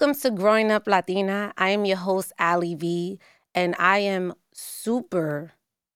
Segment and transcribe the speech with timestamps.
[0.00, 1.52] Welcome to Growing Up Latina.
[1.58, 3.18] I am your host, Alyi V,
[3.54, 5.52] and I am super,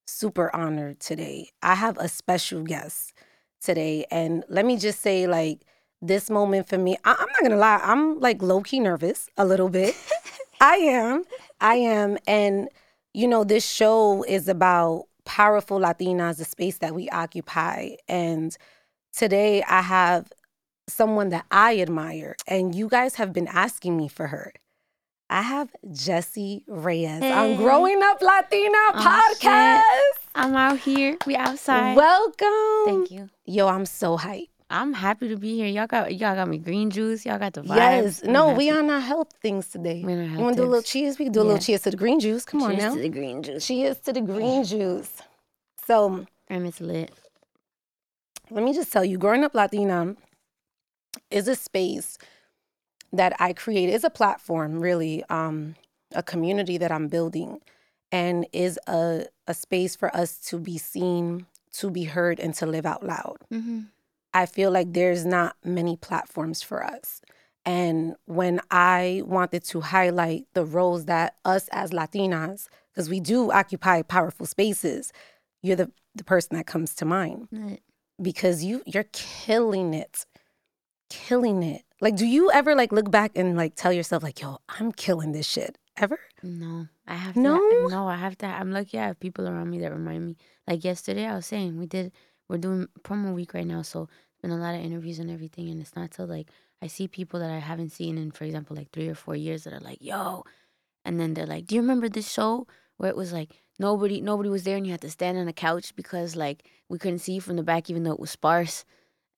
[0.06, 1.52] super honored today.
[1.62, 3.14] I have a special guest
[3.62, 4.04] today.
[4.10, 5.62] And let me just say, like,
[6.02, 9.46] this moment for me, I- I'm not gonna lie, I'm like low key nervous a
[9.46, 9.96] little bit.
[10.60, 11.24] I am.
[11.62, 12.18] I am.
[12.26, 12.68] And,
[13.14, 17.92] you know, this show is about powerful Latinas, the space that we occupy.
[18.06, 18.54] And
[19.14, 20.30] today I have
[20.88, 24.52] someone that I admire, and you guys have been asking me for her.
[25.30, 27.56] I have Jessie Reyez on Hey.
[27.56, 30.28] Growing Up Latina Oh, podcast.
[30.34, 31.16] I'm out here.
[31.26, 31.96] We outside.
[31.96, 32.84] Welcome.
[32.84, 33.30] Thank you.
[33.46, 34.50] Yo, I'm so hyped.
[34.70, 35.66] I'm happy to be here.
[35.66, 37.24] Y'all got y'all got me green juice.
[37.24, 37.76] Y'all got the vibes.
[37.76, 38.22] Yes.
[38.24, 38.58] I'm No, happy.
[38.58, 40.02] we on our health things today.
[40.04, 41.18] We on our you health want to do a little cheers?
[41.18, 41.60] We can do a little Yeah.
[41.60, 42.44] cheers to the green juice.
[42.44, 42.94] Come on Cheers now.
[42.94, 43.66] to the green juice.
[43.66, 45.22] Cheers to the green juice.
[45.86, 47.12] So And it's lit.
[48.50, 50.16] let me just tell you, growing up Latina
[51.30, 52.18] is a space
[53.12, 55.76] that I create, is a platform, really, um,
[56.14, 57.60] a community that I'm building,
[58.12, 62.66] and is a a space for us to be seen, to be heard, and to
[62.66, 63.36] live out loud.
[63.52, 63.80] Mm-hmm.
[64.32, 67.20] I feel like there's not many platforms for us.
[67.64, 73.50] And when I wanted to highlight the roles that us as Latinas, because we do
[73.52, 75.12] occupy powerful spaces,
[75.62, 77.80] you're the, the person that comes to mind Lit.
[78.20, 80.26] because you you're killing it.
[81.10, 81.82] Killing it.
[82.00, 85.32] Like, do you ever like look back and like tell yourself, like, yo, I'm killing
[85.32, 85.78] this shit?
[85.96, 86.18] Ever?
[86.42, 87.56] No, I have No?
[87.58, 88.46] To, no, I have to.
[88.46, 88.98] I'm lucky.
[88.98, 90.36] I have people around me that remind me.
[90.66, 92.12] Like yesterday, I was saying we did.
[92.48, 95.70] We're doing promo week right now, so it's been a lot of interviews and everything.
[95.70, 96.50] And it's not till like
[96.82, 99.64] I see people that I haven't seen in, for example, like three or four years
[99.64, 100.44] that are like, "Yo,"
[101.04, 102.66] and then they're like, "Do you remember this show
[102.96, 105.52] where it was like nobody, nobody was there, and you had to stand on a
[105.52, 108.84] couch because like we couldn't see you from the back, even though it was sparse."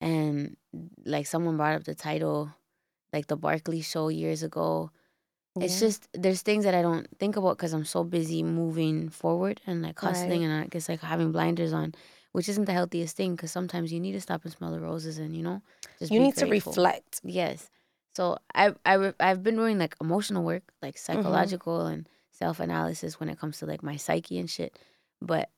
[0.01, 0.57] And
[1.05, 2.51] like someone brought up the title,
[3.13, 4.91] like the Barkley show years ago.
[5.59, 9.59] It's just there's things that I don't think about because I'm so busy moving forward
[9.65, 10.49] and like hustling, Right.
[10.51, 11.95] and I guess like having blinders on,
[12.31, 15.17] which isn't the healthiest thing because sometimes you need to stop and smell the roses
[15.17, 15.61] and you know
[15.99, 17.21] just you need to reflect.
[17.23, 17.69] Yes,
[18.15, 21.23] so I I I've been doing like emotional work, like Mm-hmm.
[21.23, 24.77] psychological and self analysis when it comes to like my psyche and shit,
[25.21, 25.49] but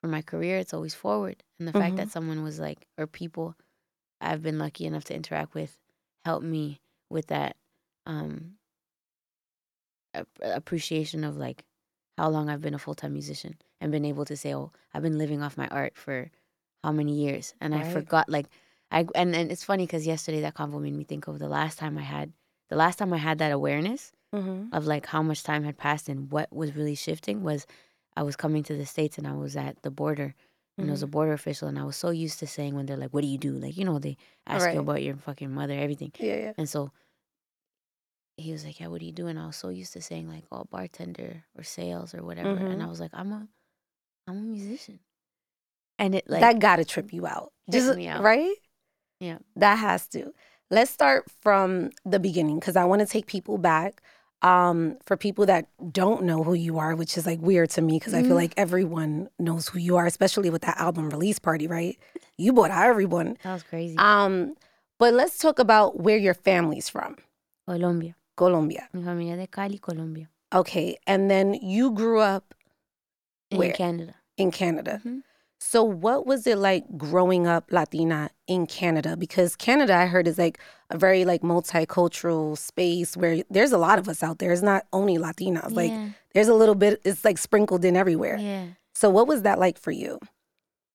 [0.00, 1.96] for my career it's always forward, and the fact Mhm.
[1.96, 3.56] that someone was like or people
[4.22, 5.78] I've been lucky enough to interact with
[6.24, 7.56] help me with that
[8.06, 8.54] um
[10.42, 11.64] appreciation of like
[12.18, 15.02] how long I've been a full time musician and been able to say, oh, I've
[15.02, 16.30] been living off my art for
[16.84, 18.46] how many years, and I forgot like
[18.90, 21.78] I and and it's funny because yesterday that convo made me think of the last
[21.78, 22.32] time I had
[22.68, 24.74] the last time I had that awareness Mm-hmm.
[24.74, 27.66] of like how much time had passed and what was really shifting was
[28.16, 30.34] I was coming to the states and I was at the border.
[30.82, 31.12] And there was a Mm-hmm.
[31.12, 33.38] border official, and I was so used to saying when they're like, "What do you
[33.38, 34.16] do?" Like, you know, they
[34.46, 34.74] ask Right.
[34.74, 36.12] you about your fucking mother, everything.
[36.18, 36.52] Yeah, yeah.
[36.58, 36.90] And so
[38.36, 40.28] he was like, "Yeah, what do you do?" And I was so used to saying
[40.28, 42.72] like, "Oh, bartender or sales or whatever." Mhm.
[42.72, 43.46] And I was like, "I'm a,
[44.26, 45.00] I'm a musician,"
[45.98, 47.52] and it like that gotta trip you out.
[47.70, 48.22] Just me out.
[48.22, 48.56] right?
[49.20, 49.38] Yeah.
[49.56, 50.32] That has to.
[50.70, 54.02] Let's start from the beginning because I want to take people back.
[54.42, 57.98] Um, for people that don't know who you are, which is like weird to me
[58.00, 58.42] because I feel Mhm.
[58.42, 61.96] like everyone knows who you are, especially with that album release party, right?
[62.36, 63.36] You bought out everyone.
[63.44, 63.96] that was crazy.
[63.98, 64.56] Um,
[64.98, 67.16] but let's talk about where your family's from.
[67.68, 68.88] Colombia, Colombia.
[68.92, 70.98] mi familia de Cali, Colombia, Okay.
[71.06, 72.52] And then you grew up
[73.50, 73.72] in Where?
[73.72, 74.14] Canada.
[74.36, 75.00] in Canada.
[75.04, 75.22] Mhm.
[75.64, 79.16] So what was it like growing up Latina in Canada?
[79.16, 80.58] Because Canada, I heard, is like
[80.90, 84.52] a very like multicultural space where there's a lot of us out there.
[84.52, 85.72] It's not only Latinas.
[85.72, 85.92] Like
[86.34, 87.00] there's a little bit.
[87.04, 88.36] It's like sprinkled in everywhere.
[88.38, 90.18] yeah, So what was that like for you?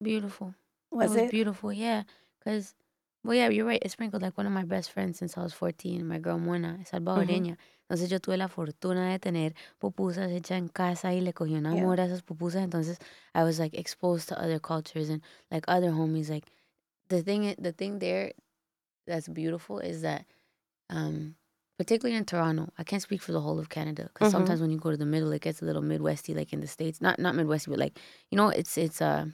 [0.04, 0.54] beautiful.
[0.92, 1.32] Was it was it?
[1.32, 1.74] beautiful?
[1.74, 2.04] Yeah,
[2.44, 2.76] cause
[3.24, 3.82] well, yeah, you're right.
[3.82, 6.06] It sprinkled like one of my best friends since I was 14.
[6.08, 7.58] My girl Mona, salvadoreña.
[7.90, 11.64] Entonces yo tuve la fortuna de tener pupusas hechas en casa y le cogí un
[11.74, 11.90] Yeah.
[11.90, 12.62] a esas pupusas.
[12.62, 13.00] Entonces
[13.34, 16.30] I was like exposed to other cultures and like other homies.
[16.30, 16.52] Like
[17.08, 18.34] the thing, the thing there
[19.06, 20.26] that's beautiful is that,
[20.90, 21.36] um,
[21.78, 24.32] particularly in Toronto, I can't speak for the whole of Canada because Mhm.
[24.34, 26.68] sometimes when you go to the middle, it gets a little Midwesty, like in the
[26.68, 27.00] states.
[27.00, 27.98] Not not Midwesty, but like
[28.30, 29.28] you know, it's it's uh,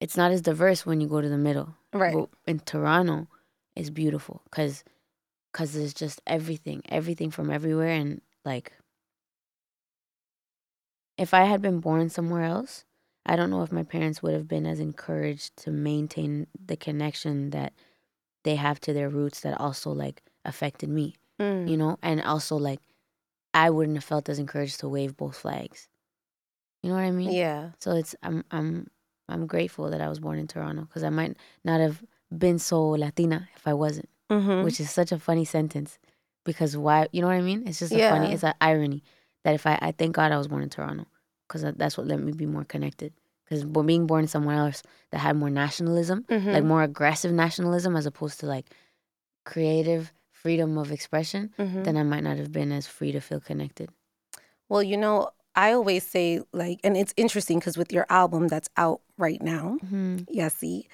[0.00, 1.74] it's not as diverse when you go to the middle.
[1.92, 2.14] Right.
[2.14, 3.28] But in Toronto,
[3.76, 4.82] it's beautiful because
[5.52, 8.72] because there's just everything, everything from everywhere, and like
[11.16, 12.84] if I had been born somewhere else,
[13.26, 17.50] I don't know if my parents would have been as encouraged to maintain the connection
[17.50, 17.72] that
[18.44, 21.68] they have to their roots that also like affected me, Mm.
[21.68, 22.80] you know, and also like
[23.54, 25.88] I wouldn't have felt as encouraged to wave both flags.
[26.82, 27.32] You know what I mean?
[27.32, 27.70] Yeah.
[27.80, 28.88] So it's I'm I'm
[29.28, 32.02] I'm grateful that I was born in Toronto because I might not have
[32.36, 34.62] been so Latina if I wasn't, Mm-hmm.
[34.64, 35.98] which is such a funny sentence
[36.44, 37.08] because why?
[37.12, 37.66] You know what I mean?
[37.66, 38.32] It's just a funny.
[38.32, 39.02] It's an irony
[39.44, 41.06] that if I I thank God I was born in Toronto
[41.46, 43.12] because that's what let me be more connected.
[43.44, 46.52] Because being born somewhere else that had more nationalism, Mhm.
[46.52, 48.66] like more aggressive nationalism, as opposed to like
[49.44, 51.84] creative freedom of expression, Mhm.
[51.84, 53.90] then I might not have been as free to feel connected.
[54.68, 58.68] Well, you know, I always say like, and it's interesting because with your album that's
[58.76, 60.16] out right now, Mm-hmm.
[60.38, 60.86] Yessie,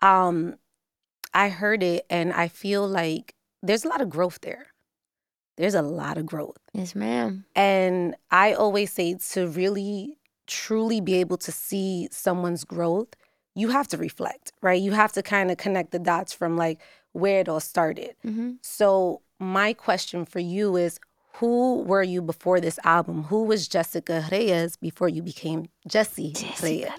[0.00, 0.56] um,
[1.36, 4.68] I heard it and I feel like there's a lot of growth there.
[5.58, 6.56] There's a lot of growth.
[6.72, 7.44] Yes, ma'am.
[7.54, 10.16] And I always say to really
[10.46, 13.08] truly be able to see someone's growth,
[13.54, 14.80] you have to reflect, right?
[14.80, 16.80] You have to kind of connect the dots from like
[17.12, 18.16] where it all started.
[18.24, 18.52] Mm-hmm.
[18.62, 20.98] So, my question for you is
[21.34, 23.24] who were you before this album?
[23.24, 26.90] Who was Jessica Reyez before you became Jessie Reyez?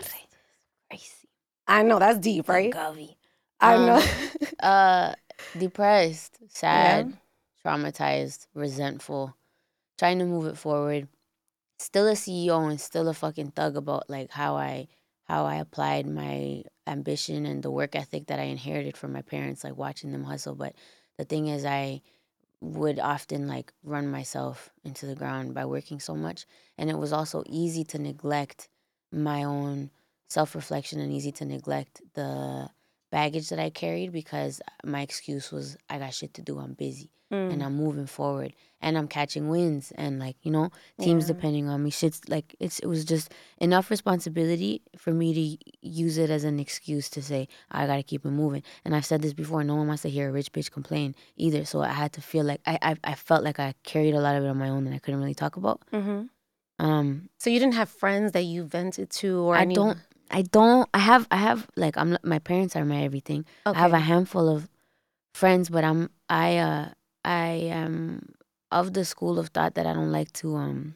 [0.89, 1.27] Crazy.
[1.67, 2.71] I know that's deep, right?
[2.71, 3.16] Govy.
[3.59, 4.01] I Um, know.
[4.59, 5.13] Uh,
[5.57, 7.13] depressed, sad,
[7.63, 9.35] traumatized, resentful,
[9.97, 11.07] trying to move it forward.
[11.79, 14.87] Still a CEO and still a fucking thug about like how I
[15.25, 19.63] how I applied my ambition and the work ethic that I inherited from my parents,
[19.63, 20.55] like watching them hustle.
[20.55, 20.73] But
[21.17, 22.01] the thing is, I
[22.61, 26.45] would often like run myself into the ground by working so much,
[26.77, 28.69] and it was also easy to neglect
[29.11, 29.91] my own
[30.29, 32.69] self reflection and easy to neglect the
[33.11, 36.59] baggage that I carried because my excuse was I got shit to do.
[36.59, 37.51] I'm busy Mm.
[37.51, 41.33] and I'm moving forward and I'm catching wins and like you know teams Yeah.
[41.33, 41.89] depending on me.
[41.89, 46.57] Shit's like it's it was just enough responsibility for me to use it as an
[46.57, 48.63] excuse to say I gotta keep it moving.
[48.85, 49.61] And I've said this before.
[49.65, 51.65] No one wants to hear a rich bitch complain either.
[51.65, 54.37] So I had to feel like I I, I felt like I carried a lot
[54.37, 55.81] of it on my own and I couldn't really talk about.
[55.91, 56.21] hmm
[56.79, 59.97] Um, So you didn't have friends that you vented to, or I any- don't.
[60.31, 60.89] I don't.
[60.93, 61.27] I have.
[61.31, 62.17] I have like I'm.
[62.23, 63.45] My parents are my everything.
[63.65, 63.77] Okay.
[63.77, 64.69] I have a handful of
[65.33, 66.89] friends, but I'm I uh
[67.23, 68.33] I am
[68.71, 70.95] of the school of thought that I don't like to um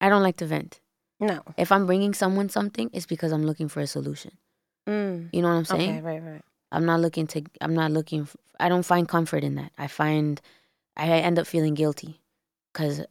[0.00, 0.80] I don't like to vent.
[1.20, 1.42] no.
[1.56, 4.32] If I'm bringing someone something, it's because I'm looking for a solution.
[4.88, 5.30] Mm.
[5.32, 5.90] You know what I'm saying?
[5.90, 6.42] Okay, right, right.
[6.72, 9.72] I'm not looking to I'm not looking f- I don't find comfort in that.
[9.78, 10.40] I find
[10.96, 12.20] I end up feeling guilty
[12.78, 13.04] uh,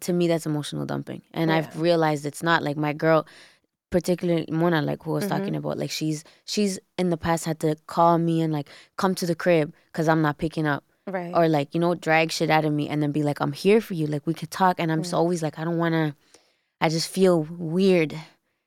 [0.00, 1.22] to me that's emotional dumping.
[1.32, 3.26] And I've realized it's not like my girl
[3.90, 5.28] particularly Mona like who I was Mhm.
[5.28, 9.14] talking about like she's she's in the past had to call me and like come
[9.14, 11.32] to the crib cuz I'm not picking up Right.
[11.34, 13.80] or like you know drag shit out of me and then be like I'm here
[13.80, 15.18] for you like we could talk and I'm just Mm.
[15.18, 16.14] always like I don't want to
[16.80, 18.14] I just feel weird.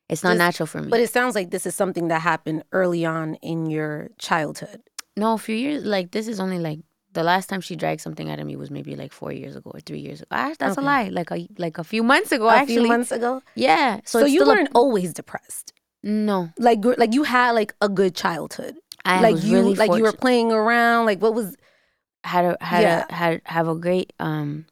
[0.09, 0.87] It's not Just- natural for me.
[0.89, 4.81] but it sounds like this is something that happened early on in your childhood.
[5.17, 6.79] No, a few years like this is only like
[7.17, 9.71] the last time she dragged something out of me was maybe like four years ago
[9.73, 10.29] or three years ago.
[10.31, 10.85] Ah, that's Okay.
[10.85, 11.07] a lie.
[11.19, 12.75] Like a like a few months ago, a actually.
[12.85, 13.41] few months ago.
[13.55, 14.01] Yeah.
[14.05, 15.73] So, So, you weren't always depressed.
[16.03, 16.39] no.
[16.67, 18.75] Like gr- like you had like a good childhood.
[19.03, 21.05] I like was you really like you were playing around.
[21.09, 21.55] Like what was
[22.23, 23.05] had a had Yeah.
[23.09, 24.65] a had have a great um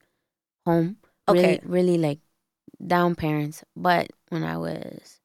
[0.68, 0.98] home.
[1.28, 1.60] Okay.
[1.64, 2.20] Really, really like
[2.94, 3.64] down parents.
[3.76, 5.20] But when I was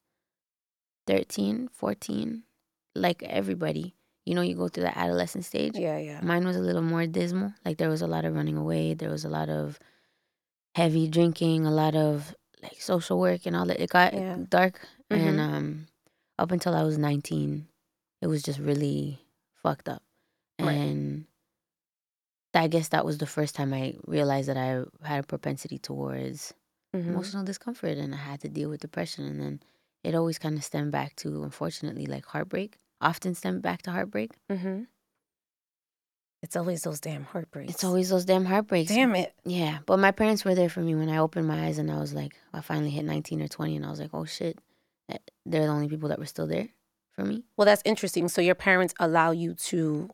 [1.07, 2.43] 13, 14,
[2.95, 3.95] like everybody,
[4.25, 5.75] you know, you go through the adolescent stage.
[5.75, 7.53] yeah yeah Mine was a little more dismal.
[7.65, 8.93] Like there was a lot of running away.
[8.93, 9.79] There was a lot of
[10.75, 13.79] heavy drinking, a lot of like social work and all that.
[13.81, 14.37] It got Yeah.
[14.49, 14.87] dark.
[15.09, 15.39] And Mhm.
[15.39, 15.87] um
[16.39, 17.67] up until I was 19,
[18.21, 19.19] it was just really
[19.61, 20.03] fucked up.
[20.59, 20.75] Right.
[20.77, 21.25] And
[22.53, 26.53] I guess that was the first time I realized that I had a propensity towards
[26.93, 27.07] Mhm.
[27.07, 29.25] emotional discomfort and I had to deal with depression.
[29.25, 29.63] And then
[30.03, 32.77] it always kind of stemmed back to, unfortunately, like heartbreak.
[33.01, 34.31] Often stem back to heartbreak.
[34.49, 34.87] Mhm.
[36.43, 37.71] It's always those damn heartbreaks.
[37.73, 38.91] It's always those damn heartbreaks.
[38.91, 39.33] damn it.
[39.45, 41.99] Yeah, but my parents were there for me when I opened my eyes and I
[41.99, 44.57] was like, I finally hit 19 or 20 and I was like, oh shit,
[45.09, 46.69] eh, they're the only people that were still there
[47.11, 47.43] for me.
[47.57, 48.27] Well, that's interesting.
[48.27, 50.09] So your parents allow you to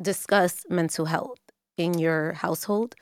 [0.00, 1.38] discuss mental health
[1.78, 2.94] in your household?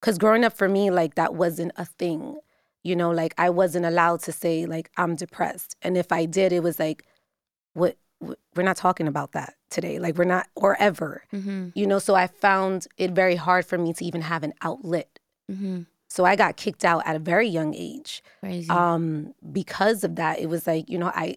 [0.00, 2.38] Cuz growing up for me like that wasn't a thing.
[2.84, 5.74] You know, like I wasn't allowed to say like I'm depressed.
[5.82, 7.04] And if I did it was like
[7.78, 7.96] what
[8.56, 9.98] we're not talking about that today.
[10.00, 11.22] Like we're not or ever.
[11.32, 11.68] Mm-hmm.
[11.74, 15.18] You know, so I found it very hard for me to even have an outlet.
[15.50, 15.82] Mm-hmm.
[16.10, 18.22] So I got kicked out at a very young age.
[18.40, 18.68] Crazy.
[18.70, 21.36] um because of that it was like you know i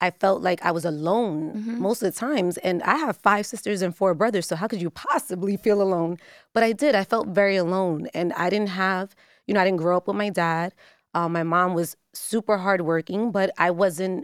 [0.00, 1.78] i felt like i was alone Mhm.
[1.78, 4.80] most of the times and i have five sisters and four brothers so how could
[4.82, 6.16] you possibly feel alone
[6.54, 9.14] but i did i felt very alone and i didn't have
[9.46, 10.74] you know i didn't grow up with my dad
[11.14, 14.20] um, my mom was super hardworking but i wasn't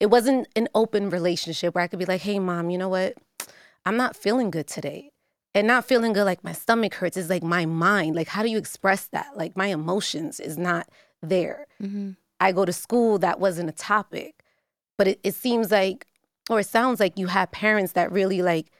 [0.00, 3.14] it wasn't an open relationship where i could be like hey mom you know what?
[3.86, 5.10] I'm not feeling good today.
[5.54, 8.48] And not feeling good like my stomach hurts is like my mind like how do
[8.48, 9.36] you express that?
[9.36, 10.88] Like my emotions is not
[11.22, 11.66] there.
[11.82, 12.12] Mm-hmm.
[12.38, 14.42] i go to school that wasn't a topic.
[14.96, 16.06] But it, it seems like
[16.48, 18.70] or it sounds like you have parents that really like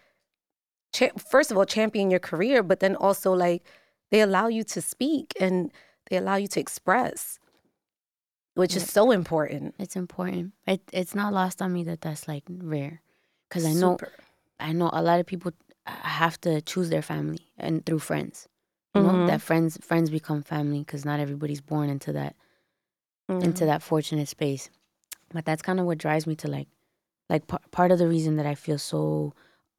[0.92, 3.62] cha- first of all champion your career, but then also like
[4.10, 5.72] they allow you to speak and
[6.08, 7.38] they allow you to express,
[8.54, 9.74] which is so important.
[9.78, 10.52] It's important.
[10.66, 13.02] It it's not lost on me that that's like rare,
[13.48, 14.12] because I know Super.
[14.58, 15.52] I know a lot of people
[15.86, 18.48] have to choose their family and through friends.
[18.94, 19.26] You know Mhm.
[19.26, 22.34] that friends friends become family because not everybody's born into that
[23.28, 23.68] into Mhm.
[23.68, 24.70] that fortunate space.
[25.32, 26.68] But that's kind of what drives me to like,
[27.28, 29.32] like p- part of the reason that I feel so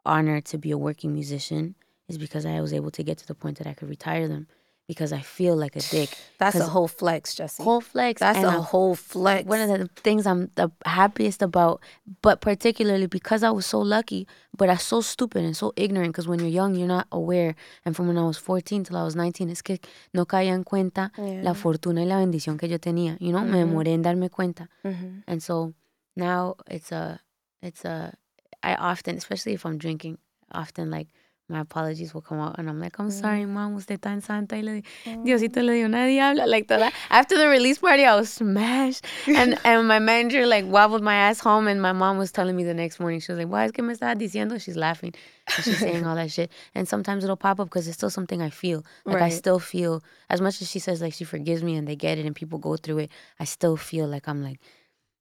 [0.06, 1.76] honored to be a working musician
[2.08, 4.48] is because I was able to get to the point that I could retire them
[4.92, 6.10] because I feel like a dick.
[6.38, 7.64] That's a whole flex, Jessie.
[7.64, 8.20] Whole flex.
[8.20, 9.46] That's a I'm- whole flex.
[9.48, 11.80] one of the things I'm the happiest about,
[12.22, 16.12] but particularly because I was so lucky, but I'm so stupid and so ignorant.
[16.14, 17.56] Because when you're young, you're not aware.
[17.86, 19.78] And from when I was 14 till I was 19, es que
[20.14, 21.42] no caía en cuenta Yeah.
[21.44, 23.16] la fortuna y la bendición que yo tenía.
[23.22, 23.70] You know, me Mhm.
[23.70, 24.68] demoré en darme cuenta.
[24.84, 25.24] Mhm.
[25.28, 25.74] And so
[26.18, 27.22] now it's a,
[27.62, 28.14] it's a,
[28.62, 30.18] I often, especially if I'm drinking,
[30.54, 31.08] often like
[31.52, 34.62] my apologies will come out and I'm like, I'm sorry, mom, usted tan santa y
[34.62, 34.82] le,
[35.24, 36.48] Diosito le dio una diabla.
[36.48, 36.94] Like that.
[37.10, 39.06] After the release party, I was smashed.
[39.28, 42.64] And and my manager like wobbled my ass home and my mom was telling me
[42.64, 44.60] the next morning, she was like, Why es que me estás diciendo?
[44.62, 45.14] She's laughing.
[45.56, 46.52] And she's saying all that shit.
[46.74, 48.84] And sometimes it'll pop up because it's still something I feel.
[49.06, 51.96] Like I still feel as much as she says like she forgives me and they
[51.96, 54.60] get it and people go through it, I still feel like I'm like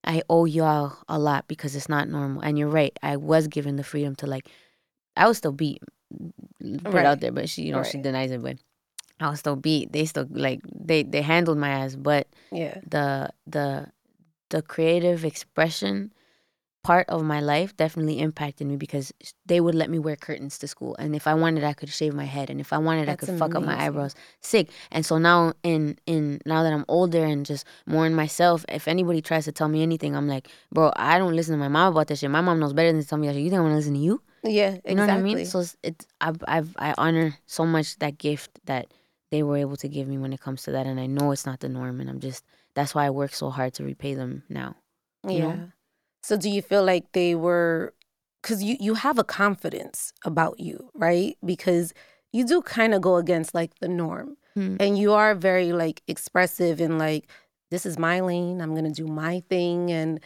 [0.04, 2.42] I owe y'all a lot because it's not normal.
[2.42, 2.96] And you're right.
[3.02, 4.48] I was given the freedom to like
[5.16, 5.82] I was still beat.
[6.84, 7.06] Put Right.
[7.06, 8.56] out there, but she you know, she denies it, but
[9.20, 9.92] I was still beat.
[9.92, 12.76] They still like they they handled my ass, but Yeah.
[12.88, 13.86] the the
[14.50, 16.12] the creative expression
[16.82, 19.12] part of my life definitely impacted me because
[19.44, 22.14] they would let me wear curtains to school and if i wanted i could shave
[22.14, 24.14] my head and if i wanted i That's could fuck up my eyebrows.
[24.40, 24.70] Sick.
[24.90, 28.88] And so now in in now that i'm older and just more in myself if
[28.88, 31.92] anybody tries to tell me anything i'm like bro i don't listen to my mom
[31.92, 32.30] about this shit.
[32.30, 33.42] My mom knows better than to tell me that shit.
[33.42, 34.78] You think i'm gonna listen to you Yeah.
[34.84, 34.90] Exactly.
[34.90, 35.46] you know what I mean?
[35.46, 38.92] So it's, it's I've, I've I honor so much that gift that
[39.30, 41.46] they were able to give me when it comes to that, and I know it's
[41.46, 42.44] not the norm, and I'm just
[42.74, 44.76] that's why I work so hard to repay them now.
[45.26, 45.38] yeah.
[45.38, 45.72] know?
[46.22, 47.94] So do you feel like they were
[48.42, 51.36] cuz you you have a confidence about you, right?
[51.44, 51.92] Because
[52.32, 54.36] you do kind of go against like the norm.
[54.54, 54.76] Hmm.
[54.80, 57.28] And you are very like expressive and like
[57.70, 60.20] this is my lane, I'm going to do my thing and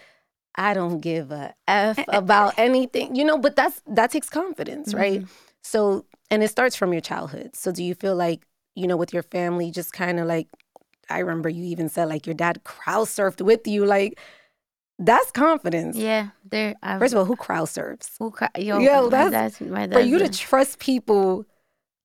[0.56, 3.14] I don't give a f about anything.
[3.16, 5.23] You know, but that's that takes confidence, right?
[5.23, 5.28] Mhm.
[5.62, 7.56] So, and it starts from your childhood.
[7.56, 8.42] So, do you feel like,
[8.75, 10.46] you know, with your family, just kind of like,
[11.08, 13.84] I remember you even said like your dad crowd surfed with you.
[13.87, 14.18] Like,
[14.99, 15.96] that's confidence.
[15.96, 16.75] Yeah, there.
[16.99, 18.11] First of all, who crowd surfs?
[18.18, 21.46] who cra- yo, Yo, my that's- dad's, my For you to trust people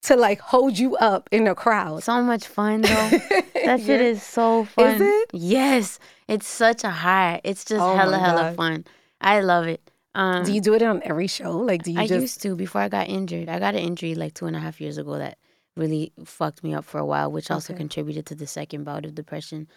[0.02, 2.02] to like hold you up in a crowd.
[2.02, 3.10] so much fun though.
[3.60, 4.06] That shit Yeah.
[4.06, 4.86] is so fun.
[4.94, 5.30] Is it?
[5.34, 7.40] Yes, it's such a high.
[7.44, 8.84] It's just Oh hella hella fun.
[9.20, 9.82] I love it.
[10.14, 11.52] Um, Do you do it on every show?
[11.58, 12.20] Like, do you I just.
[12.22, 13.48] used to before I got injured.
[13.48, 15.36] I got an injury like two and a half years ago that
[15.76, 17.78] really fucked me up for a while, which also Okay.
[17.78, 19.68] contributed to the second bout of depression.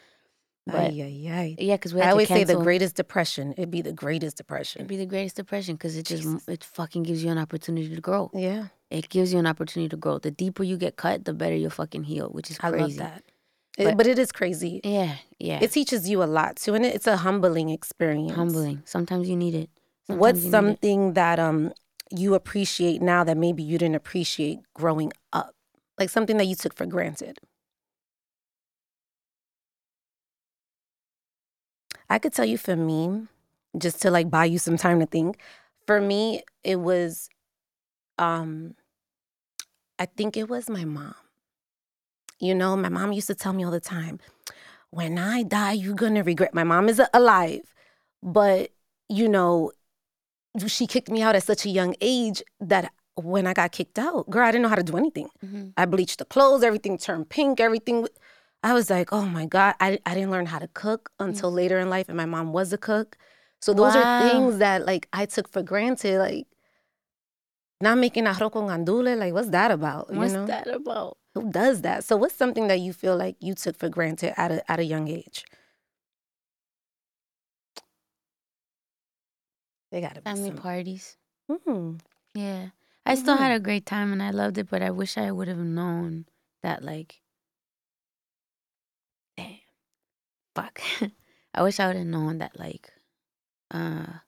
[0.66, 1.56] But Ay, ay, ay.
[1.60, 3.54] yeah, because we had I always say the greatest depression.
[3.58, 4.80] It'd be the greatest depression.
[4.80, 6.48] It'd be the greatest depression because it just Jesus.
[6.48, 8.32] it fucking gives you an opportunity to grow.
[8.34, 10.20] yeah, It gives you an opportunity to grow.
[10.20, 12.76] The deeper you get cut, the better you'll fucking heal, which is crazy.
[12.78, 13.24] I love that.
[13.76, 14.82] It- But- but it is crazy.
[14.84, 15.60] Yeah, yeah.
[15.64, 18.34] It teaches you a lot too, and it's a humbling experience.
[18.36, 18.84] humbling.
[18.86, 19.70] Sometimes you need it.
[20.06, 20.52] Sometimes What's need it.
[20.52, 21.74] something that um
[22.12, 25.56] you appreciate now that maybe you didn't appreciate growing up?
[25.98, 27.40] Like something that you took for granted.
[32.10, 33.28] I could tell you for me,
[33.78, 35.40] just to like buy you some time to think.
[35.88, 37.30] For me, it was
[38.20, 38.76] um
[40.00, 41.16] I think it was my mom.
[42.40, 44.20] You know, my mom used to tell me all the time,
[44.90, 46.54] when I die, you're gonna regret.
[46.54, 47.74] My mom is alive,
[48.22, 48.72] but
[49.10, 49.72] you know,
[50.68, 54.30] she kicked me out at such a young age that when I got kicked out,
[54.30, 55.30] girl, I didn't know how to do anything.
[55.44, 55.74] Mhm.
[55.78, 58.08] I bleached the clothes, everything turned pink, everything.
[58.64, 61.80] I was like, oh my God, I, I didn't learn how to cook until later
[61.80, 63.18] in life, and my mom was a cook.
[63.62, 64.02] So those Wow.
[64.02, 66.48] are things that like I took for granted, like
[67.84, 69.18] not making a con andule.
[69.18, 70.10] Like, what's that about?
[70.12, 70.46] You What's know?
[70.48, 71.18] that about?
[71.36, 72.04] Who does that?
[72.04, 74.84] So what's something that you feel like you took for granted at a at a
[74.86, 75.46] young age?
[79.92, 81.18] They gotta be Family some- parties.
[81.52, 81.98] Hmm.
[82.34, 82.70] Yeah.
[83.06, 85.50] I still had a great time and I loved it, but I wish I would
[85.50, 86.26] have known
[86.64, 87.22] that, like,
[89.36, 89.60] damn,
[90.56, 90.80] fuck.
[91.54, 92.94] I wish I would have known that, like,
[93.72, 94.24] uh,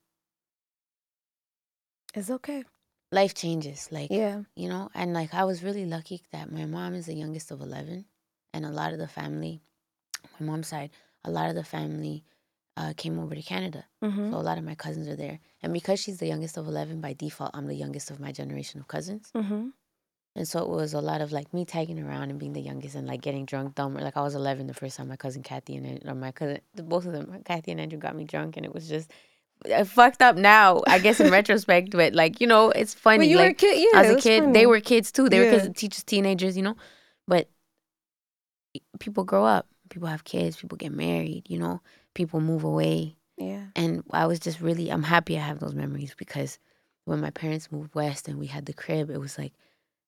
[2.14, 2.64] It's okay.
[3.12, 3.90] Life changes.
[3.92, 4.44] Like, Yeah.
[4.56, 7.62] you know, and like, I was really lucky that my mom is the youngest of
[7.62, 8.06] 11,
[8.54, 9.62] and a lot of the family,
[10.40, 10.92] my mom's side,
[11.24, 12.24] a lot of the family
[12.78, 13.86] uh, came over to Canada.
[14.04, 14.32] Mhm.
[14.32, 15.40] So a lot of my cousins are there.
[15.64, 18.80] And because she's the youngest of 11, by default, I'm the youngest of my generation
[18.82, 19.32] of cousins.
[19.34, 19.72] Mhm.
[20.36, 22.96] And so it was a lot of like me tagging around and being the youngest
[22.96, 23.94] and like getting drunk dumb.
[23.94, 27.06] Like I was 11 the first time my cousin Kathy and or my cousin, both
[27.06, 28.58] of them, Kathy and Andrew got me drunk.
[28.58, 29.10] And it was just
[29.86, 31.92] fucked up now, I guess, in retrospect.
[31.92, 33.20] But like, you know, it's funny.
[33.20, 34.00] When you were a like, kid, yeah.
[34.02, 34.54] as a kid, funny.
[34.54, 35.30] they were kids too.
[35.30, 35.60] They were Yeah.
[35.62, 36.76] kids, teachers, teenagers, you know.
[37.28, 37.50] But
[39.00, 41.82] people grow up, people have kids, people get married, you know,
[42.14, 43.16] people move away.
[43.38, 43.66] Yeah.
[43.76, 46.60] And I was just really, I'm happy I have those memories because
[47.06, 49.54] when my parents moved west and we had the crib, it was like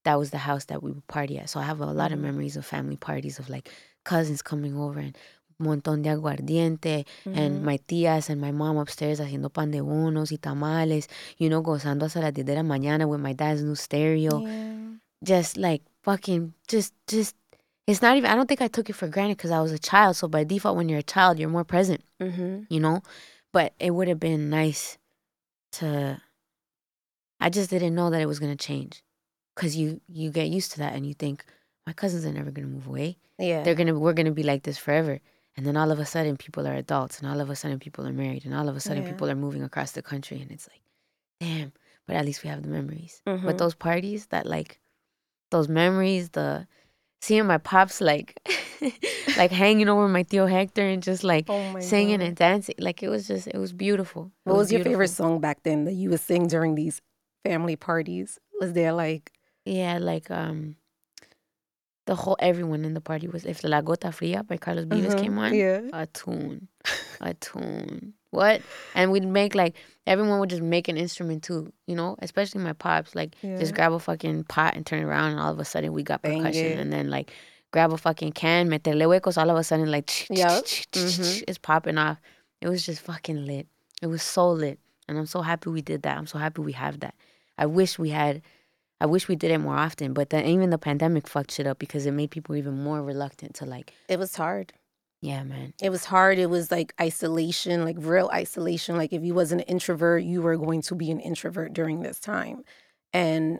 [0.05, 1.49] that was the house that we would party at.
[1.49, 2.23] So I have a lot of Mhm.
[2.23, 3.69] memories of family parties of like
[4.05, 5.17] cousins coming over and
[5.59, 7.63] montón de aguardiente and Mhm.
[7.65, 12.05] my tías and my mom upstairs haciendo pan de bonos y tamales, you know, gozando
[12.05, 14.41] hasta las 10 de la mañana with my dad's new stereo.
[14.41, 14.99] Yeah.
[15.23, 17.35] Just like fucking, just, just,
[17.87, 19.79] it's not even, I don't think I took it for granted because I was a
[19.79, 20.15] child.
[20.15, 22.65] So by default, when you're a child, you're more present Mhm.
[22.69, 23.01] you know
[23.53, 24.97] but it would have been nice
[25.71, 26.21] to
[27.39, 29.03] i just didn't know that it was going to change
[29.55, 31.45] because you you get used to that and you think
[31.85, 33.63] my cousins are never going to move away Yeah.
[33.63, 35.19] they're going to we're going to be like this forever
[35.57, 38.05] and then all of a sudden people are adults and all of a sudden people
[38.07, 39.09] are married and all of a sudden Yeah.
[39.09, 40.81] people are moving across the country and it's like
[41.41, 41.71] damn
[42.05, 43.43] but at least we have the memories Mhm.
[43.45, 44.79] but those parties that like
[45.51, 46.67] those memories the
[47.21, 48.39] seeing my pops like
[49.37, 52.27] like hanging over my tío Hector and just like Oh singing God.
[52.27, 52.75] and dancing.
[52.77, 54.31] Like it was just, it was beautiful.
[54.45, 57.01] It What was your favorite song back then that you would sing during these
[57.43, 58.39] family parties?
[58.61, 59.31] Was there like
[59.65, 60.75] Yeah, like um,
[62.07, 65.21] the whole everyone in the party was if La Gota Fria by Carlos Vives Mhm,
[65.21, 65.53] came on.
[65.53, 65.81] Yeah.
[65.93, 66.67] A tune,
[67.21, 68.13] a tune.
[68.31, 68.61] What?
[68.95, 72.15] And we'd make like everyone would just make an instrument too, you know.
[72.19, 73.57] Especially my pops, like Yeah.
[73.57, 76.03] just grab a fucking pot and turn it around, and all of a sudden we
[76.03, 76.79] got Bang percussion, it.
[76.79, 77.31] and then like
[77.71, 80.07] grab a fucking can, meterle huecos, all of a sudden like.
[80.07, 81.43] Mhm.
[81.47, 82.17] it's popping off.
[82.61, 83.67] It was just fucking lit.
[84.01, 86.17] It was so lit, and I'm so happy we did that.
[86.17, 87.15] I'm so happy we have that.
[87.57, 88.41] I wish we had.
[88.99, 91.77] I wish we did it more often, but then even the pandemic fucked shit up
[91.79, 94.73] because it made people even more reluctant to like, It was hard.
[95.21, 95.73] yeah, man.
[95.81, 96.39] It was hard.
[96.39, 98.97] It was like isolation, like real isolation.
[98.97, 102.19] Like if you was an introvert, you were going to be an introvert during this
[102.19, 102.63] time.
[103.13, 103.59] And,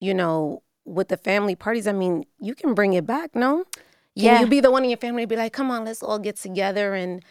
[0.00, 3.64] you know, with the family parties, I mean, you can bring it back, no?
[3.74, 3.84] Can
[4.16, 6.18] Yeah, you be the one in your family to be like, come on, let's all
[6.18, 7.22] get together and,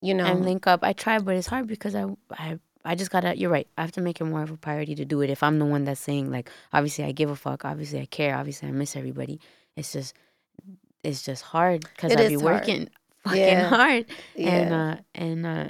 [0.00, 0.80] you know, and link up.
[0.82, 3.36] I try, but it's hard because I, I, I just gotta.
[3.36, 3.68] You're right.
[3.76, 5.30] I have to make it more of a priority to do it.
[5.30, 7.64] If I'm the one that's saying like, obviously I give a fuck.
[7.64, 8.36] Obviously I care.
[8.36, 9.38] Obviously I miss everybody.
[9.76, 10.14] It's just,
[11.04, 12.44] it's just hard because I be hard.
[12.44, 12.88] working
[13.24, 13.68] fucking Yeah.
[13.68, 14.06] hard.
[14.34, 14.48] yeah.
[14.48, 15.68] And uh, and uh,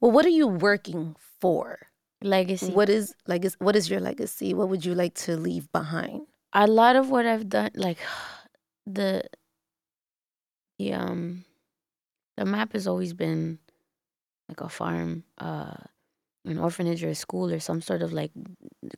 [0.00, 1.78] well, what are you working for?
[2.22, 2.72] legacy.
[2.72, 3.44] What is like?
[3.44, 4.54] is- What is your legacy?
[4.54, 6.22] What would you like to leave behind?
[6.54, 7.98] a lot of what I've done, like
[8.86, 9.22] the
[10.78, 11.44] the um
[12.38, 13.58] the map has always been
[14.48, 15.74] like a farm, uh,
[16.46, 18.30] an orphanage or a school or some sort of like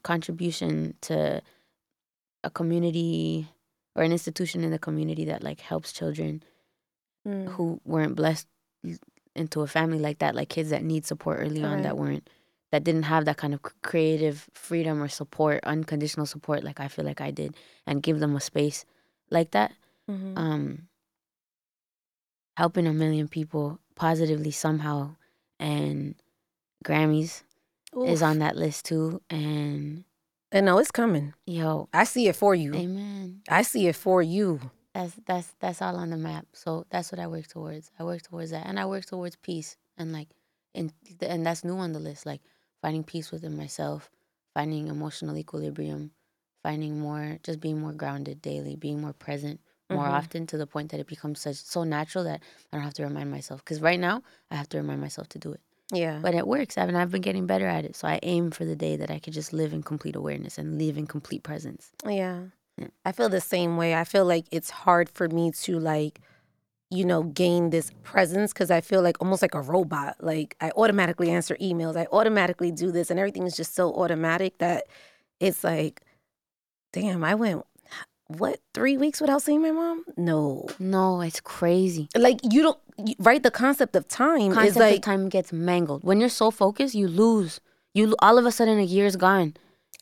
[0.03, 1.43] contribution to
[2.45, 3.49] a community
[3.97, 6.43] or an institution in the community that like helps children
[7.27, 7.47] Mm.
[7.49, 8.47] who weren't blessed
[9.35, 12.31] into a family like that, like kids that need support early on that weren't
[12.71, 17.05] that didn't have that kind of creative freedom or support, unconditional support like I feel
[17.05, 17.57] like I did,
[17.87, 18.85] and give them a space
[19.31, 19.73] like that.
[20.09, 20.39] Mhm.
[20.39, 20.89] Um,
[22.57, 25.17] helping a million people positively somehow,
[25.59, 26.15] and
[26.85, 27.43] Grammys
[28.05, 29.21] is on that list too.
[29.31, 30.05] And
[30.53, 31.35] And no, it's coming.
[31.47, 32.75] yo, I see it for you.
[32.75, 33.43] amen.
[33.49, 34.61] I see it for you.
[34.95, 36.47] That's that's that's all on the map.
[36.53, 37.91] So that's what I work towards.
[37.99, 40.29] I work towards that, and I work towards peace, and like,
[40.75, 42.27] and and that's new on the list.
[42.27, 42.41] Like
[42.83, 44.11] finding peace within myself,
[44.55, 46.13] finding emotional equilibrium,
[46.63, 49.61] finding more, just being more grounded daily, being more present
[49.91, 50.11] more Mhm.
[50.19, 53.05] often to the point that it becomes such so natural that I don't have to
[53.05, 53.65] remind myself.
[53.65, 55.61] Because right now I have to remind myself to do it,
[55.93, 56.19] Yeah.
[56.23, 56.77] but it works.
[56.77, 57.97] I mean, I've been getting better at it.
[57.97, 60.79] So I aim for the day that I could just live in complete awareness and
[60.79, 61.91] live in complete presence.
[62.07, 62.43] Yeah.
[62.77, 62.89] Yeah.
[63.05, 63.95] I feel the same way.
[63.95, 66.21] I feel like it's hard for me to like,
[66.91, 70.17] you know, gain this presence because I feel like almost like a robot.
[70.21, 71.97] Like I automatically answer emails.
[71.97, 74.87] I automatically do this and everything is just so automatic that
[75.41, 76.03] it's like,
[76.93, 77.65] damn, I went
[78.29, 80.05] what, three weeks without seeing my mom?
[80.17, 80.67] No.
[80.79, 82.09] No, it's crazy.
[82.17, 82.79] Like you don't
[83.19, 86.05] right the concept of time concept is like of time gets mangled.
[86.05, 87.61] When you're so focused, you lose.
[87.95, 89.55] You all of a sudden a year's gone,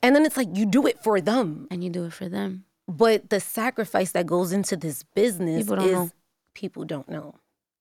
[0.02, 1.68] and then it's like you do it for them.
[1.70, 2.64] and you do it for them.
[2.88, 6.10] But the sacrifice that goes into this business People don't is know.
[6.54, 7.34] people don't know.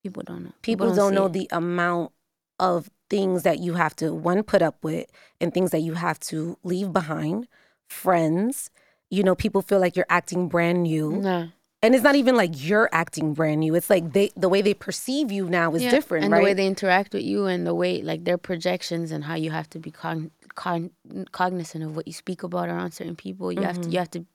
[0.03, 0.51] People don't know.
[0.61, 1.33] people don't, see know it.
[1.33, 2.11] the amount
[2.59, 5.09] of things that you have to one put up with
[5.41, 7.47] and things that you have to leave behind
[7.87, 8.69] friends
[9.15, 11.17] you know people feel like you're acting brand new.
[11.17, 11.47] Nah.
[11.81, 13.75] And it's not even like you're acting brand new.
[13.75, 16.39] It's like they the way they perceive you now is Yeah, different, and right?
[16.39, 19.51] the way they interact with you and the way like their projections and how you
[19.51, 20.91] have to be cogn- cogn-
[21.31, 23.51] cognizant of what you speak about around certain people.
[23.51, 23.97] You have to you mm-hmm.
[23.97, 24.25] have to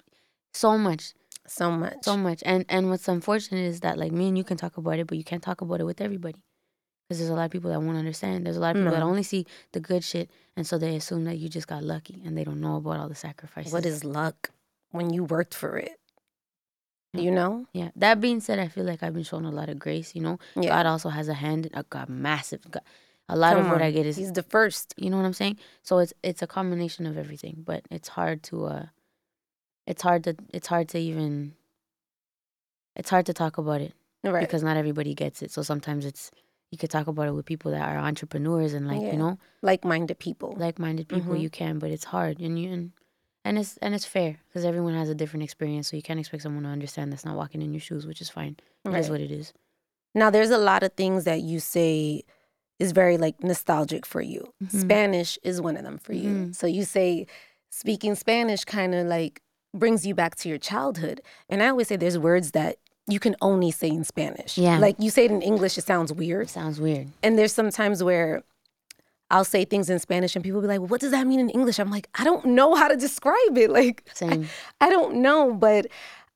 [0.54, 1.14] so much.
[1.46, 1.96] So much.
[2.02, 2.40] so much.
[2.46, 5.18] And and what's unfortunate is that like me and you can talk about it but
[5.18, 6.42] you can't talk about it with everybody.
[7.08, 8.46] Because there's a lot of people that won't understand.
[8.46, 11.24] There's a lot of people that only see the good shit and so they assume
[11.24, 13.72] that you just got lucky and they don't know about all the sacrifices.
[13.72, 14.50] What is luck
[14.90, 15.96] when you worked for it?
[17.16, 17.22] Mm.
[17.24, 17.66] You know?
[17.72, 20.22] yeah that being said i feel like i've been shown a lot of grace you
[20.22, 20.68] know Yeah.
[20.70, 22.82] god also has a hand a god massive god,
[23.28, 24.94] a lot of Come what i get is He's the first.
[24.96, 25.56] You know what I'm saying?
[25.82, 28.86] So it's it's a combination of everything, but it's hard to uh
[29.86, 31.54] it's hard to it's hard to even
[32.96, 34.40] it's hard to talk about it Right.
[34.40, 35.50] because not everybody gets it.
[35.50, 36.30] So sometimes it's
[36.70, 39.12] you could talk about it with people that are entrepreneurs and like, Yeah.
[39.12, 40.54] you know, like minded people.
[40.56, 41.40] like-minded people Mhm.
[41.40, 42.92] you can, but it's hard and you and
[43.44, 46.42] and it's and it's fair because everyone has a different experience, so you can't expect
[46.42, 48.56] someone to understand that's not walking in your shoes, which is fine.
[48.84, 49.08] It Right.
[49.10, 49.52] what it is.
[50.14, 52.22] Now, there's a lot of things that you say
[52.78, 54.52] is very like nostalgic for you.
[54.62, 54.80] Mhm.
[54.80, 56.30] Spanish is one of them for you.
[56.30, 56.54] Mhm.
[56.54, 57.26] So you say
[57.70, 59.40] speaking Spanish kind of like
[59.74, 61.20] brings you back to your childhood.
[61.48, 62.76] And I always say there's words that
[63.06, 64.58] you can only say in Spanish.
[64.58, 64.78] Yeah.
[64.78, 66.48] Like you say it in English, it sounds It weird.
[66.48, 67.08] sounds weird.
[67.22, 68.42] And there's some times where
[69.30, 71.50] I'll say things in Spanish and people be like, well, what does that mean in
[71.50, 71.78] English?
[71.78, 73.70] I'm like, I don't know how to describe it.
[73.80, 74.48] Like, Same.
[74.80, 75.54] I don't know.
[75.54, 75.86] But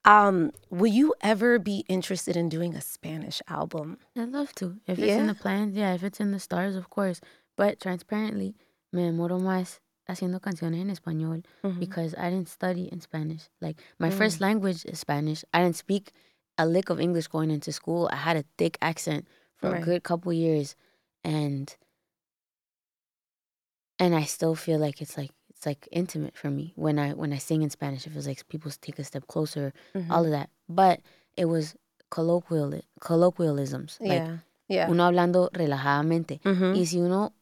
[0.04, 3.98] um, will you ever be interested in doing a Spanish album?
[4.16, 4.76] I'd love to.
[4.86, 7.20] If it's in the plans, yeah, if it's in the stars, of course.
[7.56, 8.54] But transparently,
[8.92, 11.80] me demoro más haciendo canciones en español Mhm.
[11.80, 13.48] because I didn't study in Spanish.
[13.60, 14.18] Like, my Mm.
[14.18, 15.44] first language is Spanish.
[15.54, 16.12] I didn't speak
[16.58, 18.08] a lick of English going into school.
[18.12, 19.26] I had a thick accent
[19.56, 19.82] for Right.
[19.82, 20.76] a good couple years.
[21.24, 21.74] And
[23.98, 27.32] and I still feel like it's like it's like intimate for me when I when
[27.32, 28.06] I sing in Spanish.
[28.06, 30.10] It feels like people take a step closer, Mhm.
[30.10, 30.50] all of that.
[30.68, 31.00] But
[31.36, 31.74] it was
[32.10, 33.98] colloquial colloquialisms.
[34.00, 34.38] Like yeah.
[34.68, 34.90] Yeah.
[34.90, 36.40] uno hablando relajadamente.
[36.44, 36.74] Mhm.
[36.76, 37.32] Y si uno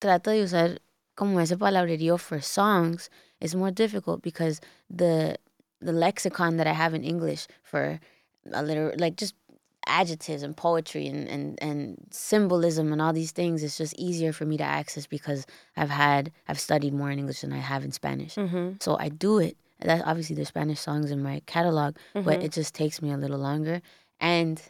[0.00, 0.80] trata de usar
[1.14, 3.08] como ese palabrerío for songs,
[3.40, 5.36] it's more difficult because the
[5.80, 8.00] the lexicon that I have in English for
[8.52, 9.34] a little like just
[9.86, 14.44] adjectives and poetry and, and, and symbolism and all these things it's just easier for
[14.44, 17.92] me to access because I've had I've studied more in English than I have in
[17.92, 18.34] Spanish.
[18.36, 18.82] Mhm.
[18.82, 19.56] So I do it.
[19.80, 22.44] That obviously the Spanish songs in my catalog, but Mhm.
[22.44, 23.82] it just takes me a little longer.
[24.20, 24.62] And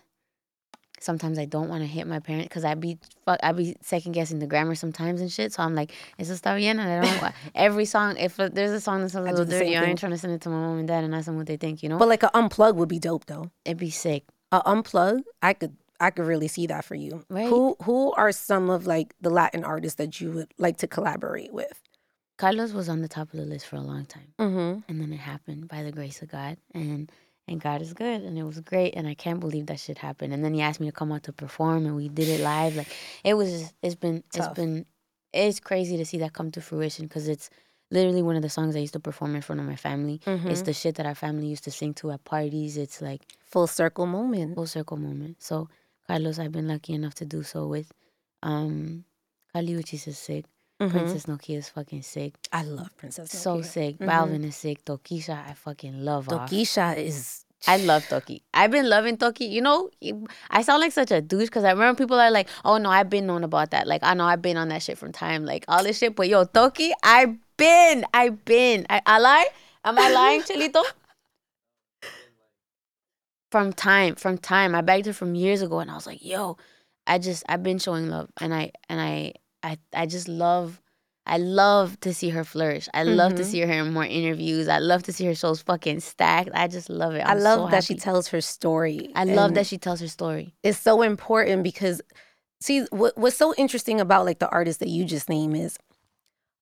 [1.01, 4.13] sometimes I don't want to hit my parents because I be fuck I be second
[4.13, 5.53] guessing the grammar sometimes and shit.
[5.53, 6.79] So I'm like, is this está bien?
[6.79, 7.31] And I don't know.
[7.55, 10.33] every song, if there's a song that's a little dirty, I ain't trying to send
[10.33, 11.83] it to my mom and dad and ask them what they think.
[11.83, 13.51] You know, But like an unplug would be dope though.
[13.65, 14.25] it'd be sick.
[14.63, 17.25] Unplug, I could I could really see that for you.
[17.31, 17.47] Right.
[17.49, 21.53] Who who are some of like the Latin artists that you would like to collaborate
[21.53, 21.81] with?
[22.37, 24.35] Carlos was on the top of the list for a long time.
[24.41, 24.81] Mm-hmm.
[24.91, 27.11] and then it happened by the grace of God and
[27.47, 30.33] and God is good and it was great and I can't believe that shit happened
[30.33, 32.75] and then he asked me to come out to perform and we did it live
[32.75, 32.89] like
[33.23, 34.47] it was just- it's been Tough.
[34.49, 34.87] it's been
[35.33, 37.51] it's crazy to see that come to fruition because it's
[37.95, 40.51] literally one of the songs I used to perform in front of my family Mm-hmm.
[40.53, 43.67] it's the shit that our family used to sing to at parties it's like Full
[43.81, 44.51] circle moment.
[44.57, 45.69] full circle moment so
[46.09, 47.89] Carlos I've been lucky enough to do so with
[48.43, 49.05] um
[49.53, 50.45] Kali Uchis is sick
[50.81, 50.91] Mhm.
[50.91, 53.29] Princess Nokia is fucking sick I love Princess.
[53.31, 53.39] Nokia.
[53.47, 54.07] so sick Mhm.
[54.11, 56.33] Balvin is sick Tokischa I fucking love her.
[56.39, 57.45] Tokischa is.
[57.67, 58.43] I love Toki.
[58.53, 59.47] I've been loving Toki.
[59.47, 59.89] You know,
[60.51, 63.09] I sound like such a douche because I remember people are like, "Oh no, I've
[63.09, 63.87] been known about that.
[63.87, 66.29] Like, I know I've been on that shit from time, like all this shit." But
[66.29, 68.87] yo, Toki, I've been, I've been.
[68.91, 69.47] I, I lie?
[69.85, 70.83] Am I lying, Chelito?
[73.51, 74.75] From time, from time.
[74.75, 76.57] I begged her from years ago, and I was like, "Yo,
[77.07, 80.81] I just, I've been showing love, and I, and I, I, I just love."
[81.27, 82.87] I love to see her flourish.
[82.93, 83.47] I love to Mhm.
[83.47, 84.69] see her in more interviews.
[84.69, 86.51] I love to see her shows fucking stacked.
[86.53, 87.21] I just love it.
[87.21, 89.11] i I'm love so that she tells her story.
[89.15, 90.55] I love that she tells her story.
[90.63, 92.03] It's so important because,
[92.61, 95.79] see, what, what's so interesting about like the artist that you just named is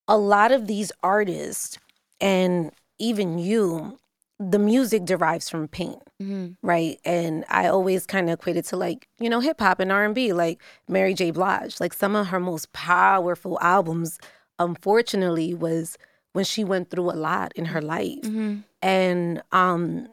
[0.08, 1.78] a lot of these artists
[2.20, 3.98] and even you,
[4.38, 5.98] the music derives from pain.
[6.20, 7.00] hmm right?
[7.04, 10.04] And I always kind of equate it to like you know hip hop and R
[10.04, 11.30] and B, like Mary J.
[11.32, 11.80] Blige.
[11.80, 14.18] Like some of her most powerful albums,
[14.58, 15.98] unfortunately, was
[16.32, 18.24] when she went through a lot in her life.
[18.24, 20.08] hmm And um,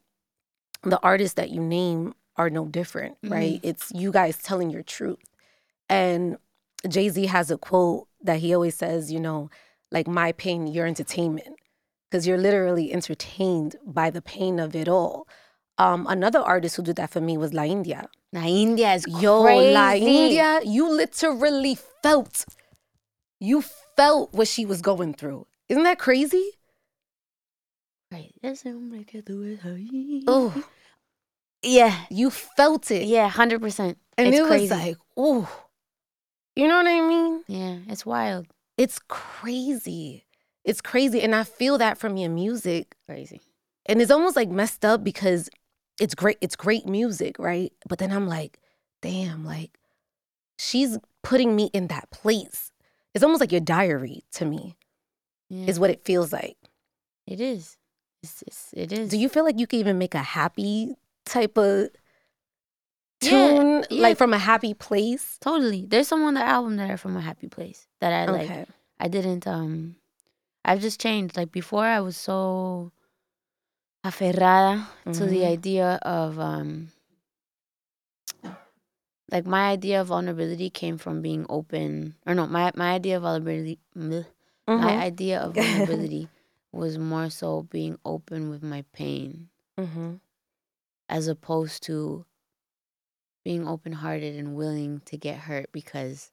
[0.84, 3.60] the artists that you name are no different, right?
[3.64, 5.20] It's you guys telling your truth.
[5.90, 6.38] And
[6.88, 9.50] Jay Z has a quote that he always says, you know,
[9.92, 11.56] like my pain, your entertainment,
[12.10, 15.28] because you're literally entertained by the pain of it all.
[15.78, 18.08] Um, another artist who did that for me was La India.
[18.34, 19.74] La India is Yo, crazy.
[19.74, 22.46] La India, you literally felt,
[23.40, 23.64] you
[23.96, 25.48] felt what she was going through.
[25.70, 26.52] Isn't that crazy?
[28.12, 28.34] Right.
[28.44, 30.24] Ese hombre que tú ves ahí.
[30.28, 30.54] Oh,
[31.62, 31.96] Yeah.
[32.10, 33.06] You felt it.
[33.06, 33.96] Yeah, 100%.
[34.18, 34.70] And it's it crazy.
[34.70, 35.48] was like, ooh.
[36.56, 37.44] You know what I mean?
[37.48, 38.48] yeah, it's wild.
[38.80, 40.24] It's crazy.
[40.64, 41.22] It's crazy.
[41.22, 42.96] And I feel that from your music.
[43.06, 43.42] Crazy.
[43.86, 45.50] And it's almost like messed up because
[46.00, 47.74] it's great, it's great music, right?
[47.90, 48.58] But then I'm like,
[49.02, 49.78] damn, like
[50.58, 52.72] she's putting me in that place.
[53.14, 54.78] It's almost like your diary to me,
[55.50, 55.66] Yeah.
[55.68, 56.56] is what it feels like.
[57.28, 57.76] it is.
[58.24, 59.10] It's, it's, it is.
[59.10, 61.90] Do you feel like you can even make a happy type of
[63.20, 64.02] tune, yeah.
[64.04, 65.38] like from a happy place?
[65.42, 65.86] Totally.
[65.88, 68.50] There's some on the album that are from a happy place that I like.
[68.50, 68.66] Okay.
[69.00, 69.96] I didn't um
[70.66, 71.38] I've just changed.
[71.38, 72.92] Like before I was so
[74.06, 75.48] aferrada to the Mhm.
[75.48, 76.92] idea of um
[79.32, 83.24] like my idea of vulnerability came from being open or no, my my idea of
[83.24, 84.26] vulnerability bleh,
[84.68, 86.28] my idea of vulnerability
[86.72, 90.20] was more so being open with my pain Mhm.
[91.08, 92.26] as opposed to
[93.50, 96.30] being open hearted and willing to get hurt because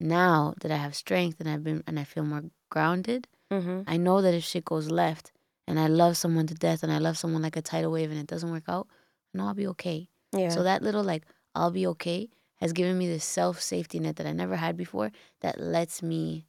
[0.00, 3.84] now that I have strength and I've been and I feel more grounded, Mhm.
[3.86, 5.32] I know that if shit goes left
[5.66, 8.18] and I love someone to death and I love someone like a tidal wave and
[8.18, 8.86] it doesn't work out,
[9.34, 10.08] I know I'll be okay.
[10.32, 10.48] Yeah.
[10.48, 11.24] So that little like
[11.54, 12.30] I'll be okay
[12.62, 16.46] has given me this self safety net that I never had before that lets me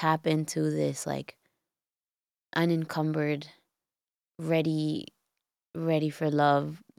[0.00, 1.36] tap into this like
[2.56, 3.46] unencumbered,
[4.40, 5.06] ready,
[5.72, 6.82] ready for love,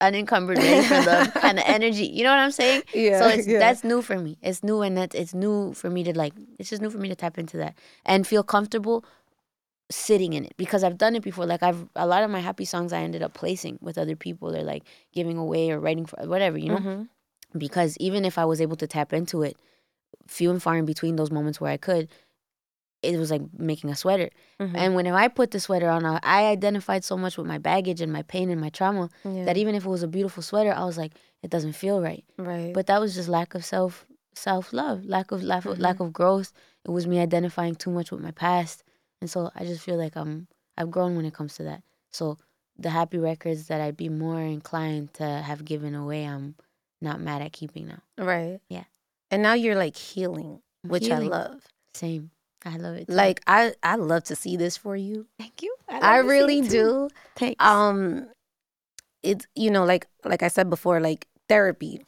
[0.00, 2.06] unencumbered, ready for love kind of energy.
[2.06, 2.82] You know what I'm saying?
[2.94, 3.18] yeah.
[3.18, 3.58] so it's yeah.
[3.58, 4.38] that's new for me.
[4.42, 7.08] It's new and that it's new for me to like it's just new for me
[7.08, 9.04] to tap into that and feel comfortable
[9.90, 11.46] sitting in it because I've done it before.
[11.46, 14.54] Like I've a lot of my happy songs I ended up placing with other people
[14.54, 16.78] or like giving away or writing for whatever, you know?
[16.78, 17.08] Mhm.
[17.56, 19.56] Because even if I was able to tap into it,
[20.26, 22.08] few and far in between those moments where I could,
[23.04, 24.30] it was like making a sweater.
[24.60, 24.72] Mhm.
[24.74, 28.12] And whenever I put the sweater on, I identified so much with my baggage and
[28.12, 29.44] my pain and my trauma yeah.
[29.44, 31.12] that even if it was a beautiful sweater, I was like,
[31.42, 32.24] it doesn't feel right.
[32.38, 32.72] right.
[32.72, 35.82] But that was just lack of self self love, lack of lack of, Mm-hmm.
[35.82, 36.52] lack of growth.
[36.84, 38.82] It was me identifying too much with my past,
[39.20, 41.82] and so I just feel like I'm I've grown when it comes to that.
[42.10, 42.36] So
[42.76, 46.56] the happy records that I'd be more inclined to have given away, I'm
[47.00, 48.02] not mad at keeping now.
[48.18, 48.58] right.
[48.68, 48.84] Yeah.
[49.30, 51.32] And now you're like healing, which healing.
[51.32, 51.66] I love.
[51.94, 52.30] Same,
[52.64, 53.06] I love it.
[53.08, 53.12] too.
[53.14, 55.26] Like I I love to see this for you.
[55.38, 55.74] thank you.
[55.88, 57.08] I, really do.
[57.36, 57.62] Thanks.
[57.64, 58.28] Um
[59.22, 62.04] it's you know like like I said before like therapy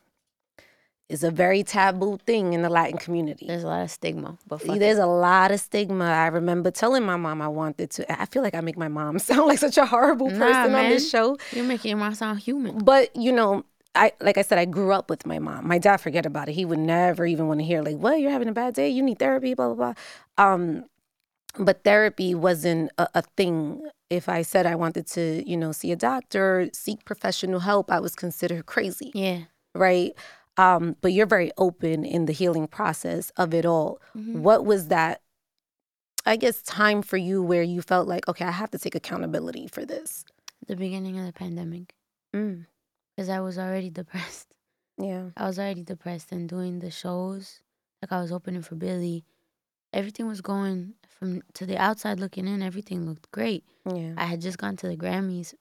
[1.08, 3.46] is a very taboo thing in the Latin community.
[3.46, 5.02] There's a lot of stigma, but There's it.
[5.02, 6.04] a lot of stigma.
[6.04, 8.20] I remember telling my mom I wanted to.
[8.20, 10.88] I feel like I make my mom sound like such a horrible Nah, person on
[10.88, 11.36] this show.
[11.52, 12.78] you're making your mom sound human.
[12.78, 13.64] But you know,
[13.96, 15.66] I like I said, I grew up with my mom.
[15.66, 16.52] My dad forget about it.
[16.52, 18.88] He would never even want to hear like, "Well, You're having a bad day?
[18.88, 19.94] You need therapy?" Blah blah blah.
[20.44, 20.84] Um,
[21.58, 23.82] but therapy wasn't a, a thing.
[24.10, 27.98] If I said I wanted to, you know, see a doctor, seek professional help, I
[27.98, 29.40] was considered crazy, Yeah.
[29.74, 30.12] right?
[30.58, 33.98] Um, but you're very open in the healing process of it all.
[34.16, 34.40] Mhm.
[34.42, 35.22] What was that?
[36.24, 39.66] I guess time for you where you felt like, okay, I have to take accountability
[39.68, 40.24] for this.
[40.66, 41.94] The beginning of the pandemic,
[42.34, 42.66] Mm,
[43.16, 44.48] because I was already depressed.
[44.98, 45.30] yeah.
[45.36, 47.60] I was already depressed and doing the shows.
[48.02, 49.24] Like I was opening for Billie.
[49.92, 53.64] Everything was going from to the outside looking in, everything looked great.
[53.90, 54.12] Yeah.
[54.16, 55.54] I had just gone to the Grammys,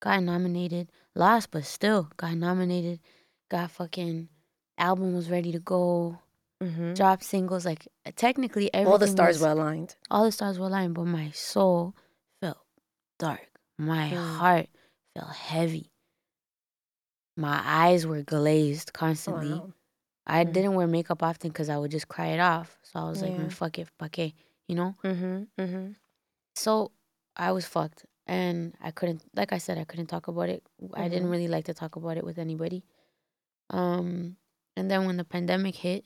[0.00, 3.00] got nominated, lost, but still got nominated,
[3.50, 4.28] got fucking
[4.76, 6.18] album was ready to go,
[6.62, 7.64] hmm dropped singles.
[7.64, 9.96] Like technically everything All the stars was, were aligned.
[10.10, 11.94] all the stars were aligned, but my soul
[12.40, 12.58] felt
[13.18, 13.48] dark.
[13.78, 14.36] My Mm.
[14.38, 14.66] heart
[15.14, 15.92] felt heavy.
[17.36, 19.50] My eyes were glazed constantly.
[19.52, 19.72] Wow.
[20.26, 20.52] I Mm.
[20.52, 22.78] didn't wear makeup often because I would just cry it off.
[22.82, 23.38] So I was like, Yeah.
[23.38, 24.32] man, fuck it, fuck it,
[24.66, 24.94] you know?
[25.04, 25.44] Mm-hmm.
[25.62, 25.92] Mm-hmm.
[26.56, 26.90] So
[27.36, 28.06] I was fucked.
[28.26, 30.66] And I couldn't, like I said, I couldn't talk about it.
[30.94, 31.30] I didn't Mhm.
[31.30, 32.82] really like to talk about it with anybody.
[33.70, 34.36] Um,
[34.76, 36.04] and then when the pandemic hit,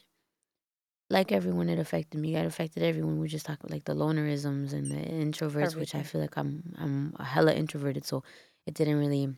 [1.09, 2.37] like everyone, it affected me.
[2.37, 3.19] It affected everyone.
[3.19, 7.15] We just talked like the lonerisms and the introverts, which I feel like I'm I'm
[7.19, 8.05] a hella introverted.
[8.05, 8.23] So
[8.67, 9.35] it didn't really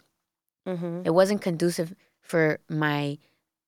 [0.67, 1.03] Mm-hmm.
[1.05, 3.19] it wasn't conducive for my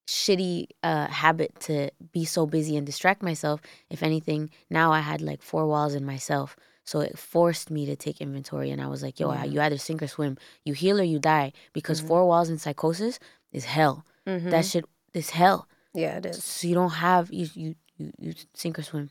[0.07, 3.61] shitty uh, habit to be so busy and distract myself.
[3.91, 6.57] If anything, now I had like four walls in myself.
[6.85, 8.71] So it forced me to take inventory.
[8.71, 9.45] And I was like, yo, Yeah.
[9.45, 10.37] you either sink or swim.
[10.65, 11.53] You heal or you die.
[11.73, 12.09] Because Mhm.
[12.09, 13.19] four walls in psychosis
[13.53, 14.05] is hell.
[14.27, 14.51] Mm-hmm.
[14.51, 15.67] That shit is hell.
[15.95, 16.45] yeah, it is.
[16.45, 19.11] So you don't have, you, you, you, you sink or swim.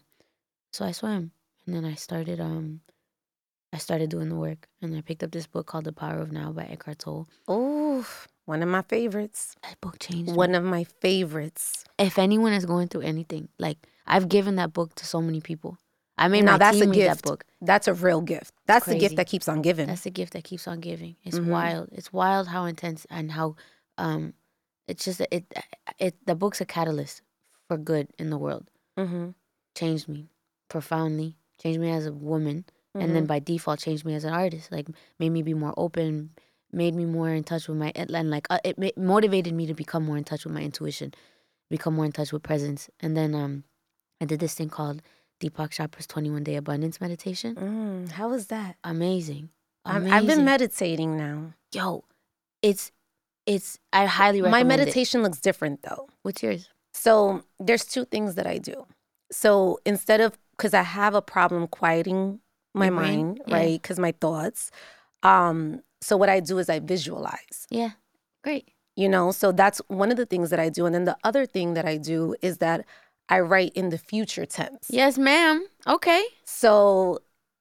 [0.72, 1.32] So I swam.
[1.65, 2.82] And then I started, um,
[3.74, 4.68] I started doing the work.
[4.82, 7.28] And I picked up this book called The Power of Now by Eckhart Tolle.
[7.48, 8.06] Oh,
[8.46, 9.56] one of my favorites.
[9.64, 10.38] That book changed me.
[10.38, 11.84] One of my favorites.
[11.98, 15.78] if anyone is going through anything, like I've given that book to so many people.
[16.18, 17.44] I made Now that's a read that book.
[17.62, 18.54] That's a real gift.
[18.68, 19.88] That's the gift that keeps on giving.
[19.88, 21.16] That's the gift that keeps on giving.
[21.24, 21.48] It's Mhm.
[21.48, 21.90] wild.
[21.92, 23.56] It's wild how intense and how
[23.98, 24.34] um
[24.88, 25.46] it's just it
[25.98, 27.22] it the book's a catalyst
[27.68, 28.70] for good in the world.
[28.98, 29.30] mm-hmm.
[29.74, 30.30] Changed me
[30.70, 31.36] profoundly.
[31.58, 34.72] Changed me as a woman and then by default changed me as an artist.
[34.72, 34.88] Like
[35.20, 36.32] made me be more open,
[36.72, 40.04] made me more in touch with my and like uh, it motivated me to become
[40.06, 41.14] more in touch with my intuition,
[41.70, 42.90] become more in touch with presence.
[43.00, 43.64] And then um
[44.22, 45.02] I did this thing called
[45.42, 47.56] Deepak Chopra's 21 Day Abundance Meditation.
[47.56, 48.78] mm, how was that?
[48.84, 49.50] Amazing.
[49.86, 50.14] Amazing.
[50.14, 51.54] I've been meditating now.
[51.74, 52.06] Yo,
[52.62, 52.92] it's
[53.46, 54.66] it's I highly recommend it.
[54.66, 56.08] My meditation looks different though.
[56.22, 56.70] What's yours?
[56.94, 58.86] So there's two things that I do.
[59.32, 62.40] So instead of because I have a problem quieting
[62.74, 63.82] my Your mind, right?
[63.82, 64.72] Because my thoughts.
[65.22, 67.68] Um, so what I do is I visualize.
[67.70, 67.92] Yeah.
[68.44, 68.70] Great.
[68.96, 70.86] You know, so that's one of the things that I do.
[70.86, 72.86] And then the other thing that I do is that
[73.30, 74.88] I write in the future tense.
[74.90, 75.66] Yes, ma'am.
[75.88, 76.24] Okay.
[76.46, 77.20] So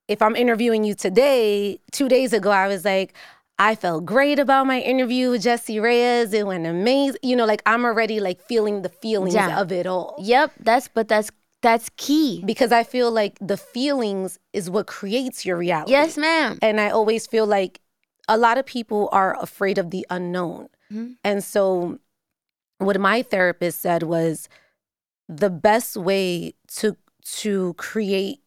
[0.08, 3.14] if I'm interviewing you today, two days ago, I was like,
[3.58, 6.34] I felt great about my interview with Jessie Reyez.
[6.34, 7.20] It went amazing.
[7.22, 9.60] You know, like I'm already like feeling the feelings Yeah.
[9.60, 10.16] of it all.
[10.18, 11.30] Yep, that's but that's
[11.62, 12.42] that's key.
[12.44, 15.92] Because I feel like the feelings is what creates your reality.
[15.92, 16.58] Yes, ma'am.
[16.60, 17.80] And I always feel like
[18.28, 20.68] a lot of people are afraid of the unknown.
[20.92, 21.16] Mhm.
[21.24, 21.98] And so,
[22.78, 24.48] what my therapist said was
[25.28, 28.40] the best way to to create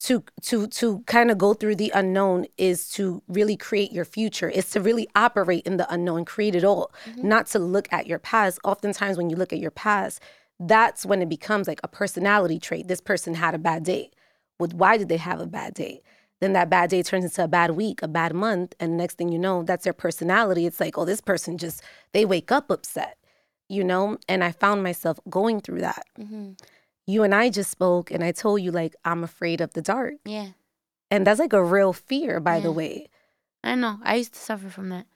[0.00, 4.48] to to to kind of go through the unknown is to really create your future
[4.48, 8.18] is to really operate in the unknown create it all not to look at your
[8.18, 10.20] past oftentimes when you look at your past
[10.60, 12.88] that's when it becomes like a personality trait.
[12.88, 14.10] This person had a bad day.
[14.58, 16.02] Well why did they have a bad day?
[16.40, 19.30] Then that bad day turns into a bad week a bad month and next thing
[19.30, 20.66] you know that's their personality.
[20.66, 23.16] It's like oh this person just they wake up upset
[23.70, 24.16] you know?
[24.28, 26.04] And i found myself going through that.
[26.16, 26.52] Hmm
[27.08, 30.14] you and I just spoke, and I told you like I'm afraid of the dark,
[30.26, 30.48] Yeah,
[31.10, 33.08] and that's like a real fear, by the way.
[33.64, 33.98] I know.
[34.04, 35.06] I used to suffer from that.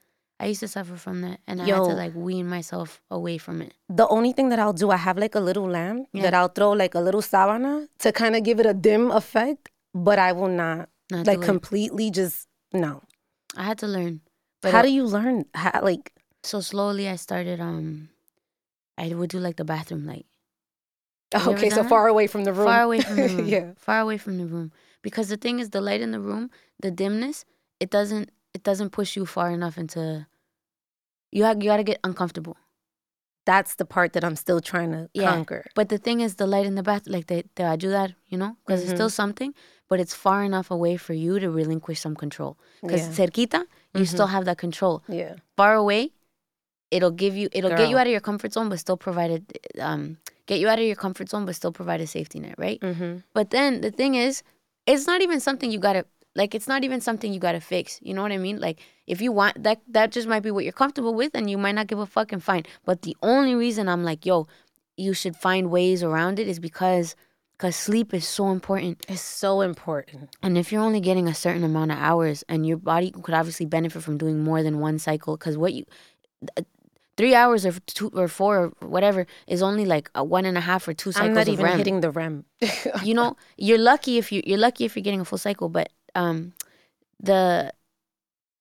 [0.42, 3.62] I used to suffer from that, and I had to like wean myself away from
[3.62, 3.72] it.
[3.88, 6.22] The only thing that I'll do, I have like a little lamp Yeah.
[6.22, 9.70] that I'll throw like a little sabana to kind of give it a dim effect,
[9.94, 13.02] but I will not Not like completely just no.
[13.57, 14.20] I had to learn.
[14.62, 15.44] But How uh, do you learn?
[15.55, 17.61] How, like so slowly I started.
[17.61, 18.09] Um,
[18.98, 20.26] I would do like the bathroom light.
[21.33, 21.88] Have okay, so that?
[21.88, 23.46] far away from the room, Far away from the room.
[23.48, 24.70] yeah, Far away from the room.
[25.02, 26.50] Because the thing is the light in the room,
[26.81, 27.44] the dimness,
[27.81, 30.26] it doesn't it doesn't push you far enough into
[31.32, 32.56] you have, you got to get uncomfortable.
[33.44, 35.24] that's the part that I'm still trying to Yeah.
[35.34, 35.62] conquer.
[35.74, 38.52] But the thing is the light in the bath like they te ayudar, you know?
[38.62, 39.22] Because it's still Mm-hmm.
[39.22, 39.50] something,
[39.90, 42.52] but it's far enough away for you to relinquish some control.
[42.82, 43.14] Because Yeah.
[43.18, 43.60] cerquita,
[43.98, 45.02] you still have that control.
[45.08, 46.02] Yeah, Far away,
[46.94, 49.44] it'll give you it'll get you out of your comfort zone but still provide it
[49.88, 50.02] um
[50.50, 52.80] get you out of your comfort zone but still provide a safety net, right?
[52.80, 53.12] mm-hmm.
[53.34, 54.42] But then the thing is,
[54.86, 56.54] it's not even something you gotta like.
[56.54, 57.98] It's not even something you gotta fix.
[58.02, 58.58] You know what I mean?
[58.60, 61.58] Like if you want that, that just might be what you're comfortable with, and you
[61.58, 62.64] might not give a fucking fine.
[62.84, 64.46] But the only reason I'm like, yo,
[64.96, 67.16] you should find ways around it is because,
[67.52, 69.04] because sleep is so important.
[69.08, 70.36] it's so important.
[70.42, 73.66] And if you're only getting a certain amount of hours, and your body could obviously
[73.66, 75.84] benefit from doing more than one cycle, because what you
[76.56, 76.62] uh,
[77.16, 80.60] three hours or two or four or whatever is only like a one and a
[80.60, 82.44] half or two cycles I'm not of even REM hitting the REM.
[83.04, 85.90] you know you're lucky if you you're lucky if you're getting a full cycle but
[86.14, 86.53] um
[87.20, 87.72] the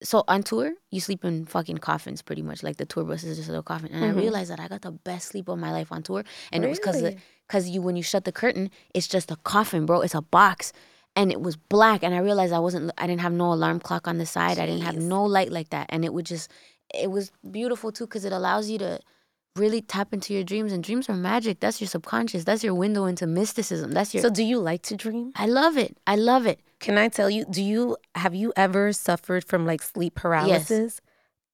[0.03, 3.37] so on tour you sleep in fucking coffins pretty much like the tour bus is
[3.37, 3.91] just a little coffin.
[3.91, 4.07] And Mhm.
[4.17, 6.69] i realized that i got the best sleep of my life on tour and it
[6.69, 7.01] was because
[7.47, 10.01] because you when you shut the curtain it's just a coffin bro.
[10.01, 10.73] It's a box.
[11.13, 14.07] And it was black and i realized i wasn't i didn't have no alarm clock
[14.07, 14.57] on the side.
[14.57, 15.87] I didn't have no light like that.
[15.89, 16.49] And it would just
[16.93, 18.99] it was beautiful too because it allows you to
[19.57, 20.71] really tap into your dreams.
[20.71, 21.59] And dreams are magic.
[21.59, 22.45] That's your subconscious.
[22.45, 23.91] That's your window into mysticism.
[23.91, 25.33] That's your so, do you like to dream?
[25.35, 25.97] I love it.
[26.07, 26.61] I love it.
[26.81, 30.69] Can I tell you, do you have you ever suffered from like sleep paralysis?
[30.69, 31.01] Yes.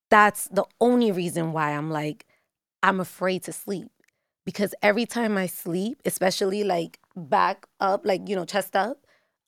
[0.10, 2.26] That's the only reason why I'm like,
[2.82, 3.90] I'm afraid to sleep.
[4.46, 9.06] Because every time I sleep, especially like back up, like, you know, chest up,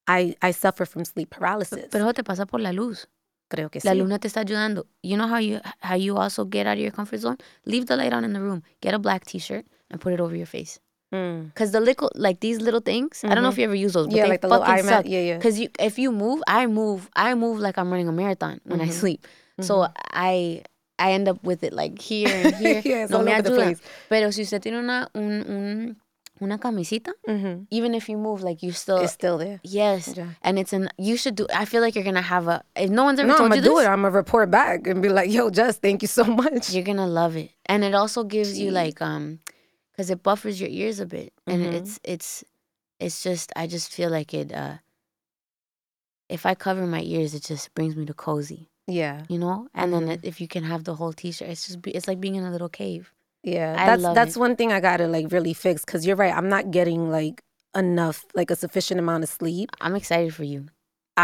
[0.08, 1.86] I, I suffer from sleep paralysis.
[1.89, 3.08] Pero te pasa por la luz.
[3.49, 3.97] Creo que La sí.
[3.97, 4.84] luna te está ayudando.
[5.01, 7.38] You know how you how you also get out of your comfort zone?
[7.66, 8.62] Leave the light on in the room.
[8.82, 10.80] Get a black t-shirt and put it over your face.
[11.14, 11.53] Mm.
[11.55, 14.07] Cause the little like these little things, I don't know if you ever use those,
[14.07, 15.05] but Yeah, they like the little fucking suck.
[15.07, 15.39] Yeah, yeah.
[15.39, 18.80] Cause you if you move, I move, I move like I'm running a marathon when
[18.80, 18.93] I Mhm.
[18.93, 19.28] sleep.
[19.62, 20.62] So I
[20.99, 22.82] I end up with it like here and here.
[22.86, 23.80] Yeah, no me ayuda.
[24.10, 25.95] Pero si usted tiene una un, un,
[26.41, 27.64] una camisita, Mm-hmm.
[27.72, 29.60] even if you move, like you still It's still there.
[29.64, 30.14] Yes.
[30.16, 30.36] Yeah.
[30.43, 33.03] And it's an you should do I feel like you're gonna have a if no
[33.03, 33.89] one's ever No, I'm gonna you do this, it.
[33.89, 36.70] I'm gonna report back and be like, yo, Just, thank you so much.
[36.72, 37.49] you're gonna love it.
[37.66, 39.39] And it also gives you like um
[40.00, 41.34] because it buffers your ears a bit.
[41.45, 41.74] And Mhm.
[41.74, 42.43] it's it's
[43.02, 44.54] it's just I just feel like it.
[44.54, 44.78] uh
[46.30, 49.26] If I cover my ears, it just brings me to cozy, Yeah.
[49.28, 49.68] you know.
[49.74, 50.12] And then Mhm.
[50.14, 52.45] it, if you can have the whole T-shirt, it's just be, it's like being in
[52.45, 53.12] a little cave.
[53.43, 53.76] Yeah.
[53.78, 54.39] I That's that's it.
[54.39, 56.32] one thing I gotta like really fix because you're right.
[56.34, 57.43] I'm not getting like
[57.76, 59.70] enough, like a sufficient amount of sleep.
[59.82, 60.68] I'm excited for you.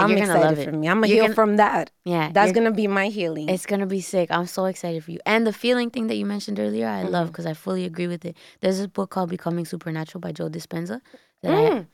[0.03, 0.77] I'm you're gonna excited love for it.
[0.79, 0.87] me.
[0.89, 1.91] I'm gonna You're heal gonna- from that.
[2.03, 3.49] Yeah, That's gonna be my healing.
[3.49, 4.29] It's gonna be sick.
[4.31, 5.19] I'm so excited for you.
[5.25, 7.31] And the feeling thing that you mentioned earlier, I love Mhm.
[7.31, 8.35] because I fully agree with it.
[8.61, 11.01] There's this book called Becoming Supernatural by Joe Dispenza
[11.43, 11.87] that I Mm.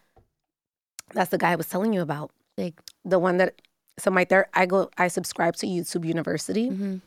[1.13, 2.31] That's the guy I was telling you about.
[2.57, 2.75] like.
[3.05, 3.61] The one that
[3.97, 6.67] so my third I go I subscribe to YouTube University.
[6.69, 6.97] hmm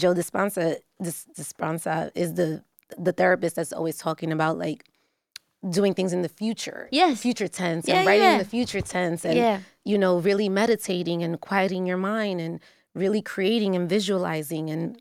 [0.00, 2.62] Joe Dispenza Dis, Dispenza is the
[2.98, 4.84] the therapist that's always talking about like
[5.68, 6.88] doing things in the future.
[6.90, 7.20] Yes.
[7.20, 9.60] Future tense Yeah, and writing in the future tense and Yeah.
[9.84, 12.60] You know, really meditating and quieting your mind and
[12.94, 15.00] really creating and visualizing and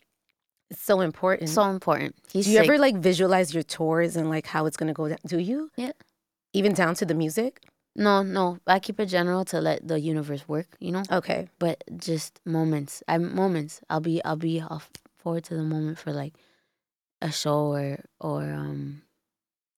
[0.69, 1.49] it's so important.
[1.49, 2.15] So important.
[2.31, 2.65] He's do you sick.
[2.65, 5.17] ever like visualize your tours and like how it's gonna go down?
[5.27, 5.69] Do you?
[5.75, 5.91] Yeah.
[6.53, 7.61] Even down to the music?
[7.95, 8.57] No, no.
[8.65, 11.03] I keep it general to let the universe work, you know?
[11.11, 11.49] Okay.
[11.59, 13.03] But just moments.
[13.07, 13.81] I moments.
[13.89, 16.33] I'll be I'll be off forward to the moment for like
[17.21, 19.01] a show or or um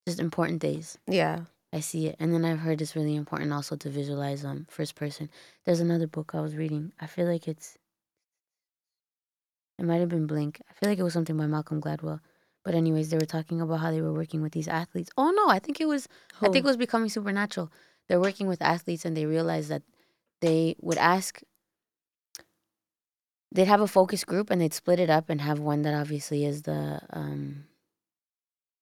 [0.07, 0.97] just important days.
[1.07, 1.45] Yeah.
[1.73, 2.15] I see it.
[2.19, 5.29] And then I've heard it's really important also to visualize um first person.
[5.65, 6.93] There's another book I was reading.
[7.01, 7.77] I feel like it's
[9.79, 10.61] it might have been Blink.
[10.69, 12.19] I feel like it was something by Malcolm Gladwell.
[12.63, 15.09] But anyways, they were talking about how they were working with these athletes.
[15.17, 16.07] Oh no, I think it was
[16.41, 17.71] I think it was becoming supernatural.
[18.07, 19.81] They're working with athletes and they realized that
[20.41, 21.41] they would ask
[23.51, 26.45] they'd have a focus group and they'd split it up and have one that obviously
[26.45, 27.65] is the um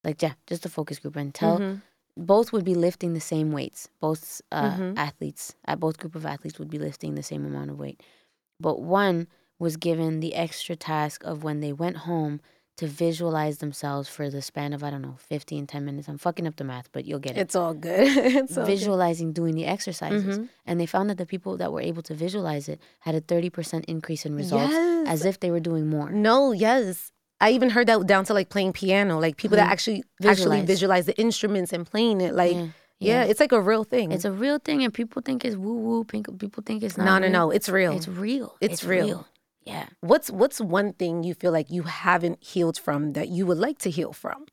[0.03, 1.81] like yeah, just a focus group and tell Mhm.
[2.18, 3.89] Both would be lifting the same weights.
[3.99, 4.97] Both uh, Mhm.
[4.97, 8.01] athletes, uh, both group of athletes would be lifting the same amount of weight.
[8.59, 9.28] But one
[9.59, 12.41] was given the extra task of when they went home
[12.78, 16.07] to visualize themselves for the span of I don't know, 15, 10 minutes.
[16.07, 17.41] I'm fucking up the math, but you'll get it.
[17.41, 18.07] It's all good.
[18.18, 18.72] it's all good.
[18.72, 20.39] Visualizing doing the exercises.
[20.39, 20.49] Mhm.
[20.66, 23.86] And they found that the people that were able to visualize it had a 30%
[23.86, 25.07] increase in results Yes.
[25.07, 26.09] as if they were doing more.
[26.12, 27.12] No, yes.
[27.41, 29.71] I even heard that down to like playing piano, like people that Mhm.
[29.71, 30.67] actually actually Visualize.
[30.67, 32.33] visualize the instruments and playing it.
[32.35, 32.67] Like, yeah,
[32.99, 33.23] yeah.
[33.23, 34.11] it's like a real thing.
[34.11, 36.03] It's a real thing, and people think it's woo woo.
[36.05, 37.05] People think it's not.
[37.05, 37.31] no, no, real.
[37.31, 37.51] no.
[37.51, 37.93] It's real.
[37.97, 38.55] It's real.
[38.61, 39.27] It's real.
[39.63, 39.87] Yeah.
[40.01, 43.77] what's what's one thing you feel like you haven't healed from that you would like
[43.79, 44.45] to heal from?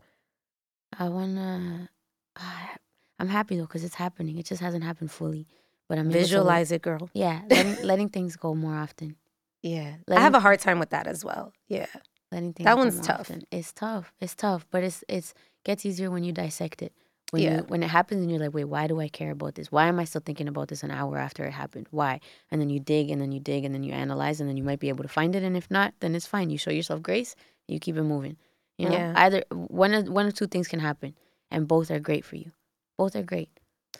[0.98, 1.90] I wanna.
[2.36, 2.74] ah,
[3.18, 4.38] I'm happy though because it's happening.
[4.38, 5.46] It just hasn't happened fully,
[5.88, 7.10] but I'm able to Visualize it, girl.
[7.14, 9.16] yeah, letting, letting things go more often.
[9.62, 9.96] Yeah.
[10.08, 11.52] I have a hard time with that as well.
[11.68, 11.86] Yeah.
[12.30, 13.20] Letting things That one's tough.
[13.20, 13.42] often.
[13.50, 14.12] It's tough.
[14.20, 16.92] It's tough, but it's it's gets easier when you dissect it.
[17.30, 17.56] When Yeah.
[17.58, 19.70] you when it happens and you're like, wait, why do I care about this?
[19.72, 21.86] Why am I still thinking about this an hour after it happened?
[21.90, 22.20] Why?
[22.50, 24.64] And then you dig and then you dig and then you analyze and then you
[24.64, 25.42] might be able to find it.
[25.42, 26.50] And if not, then it's fine.
[26.50, 27.34] You show yourself grace.
[27.66, 28.36] You keep it moving.
[28.78, 29.12] You know, Yeah.
[29.16, 31.14] either one of one or two things can happen,
[31.50, 32.52] and both are great for you.
[32.96, 33.50] Both are great.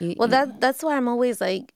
[0.00, 1.74] You- Well, you- that that's why I'm always like,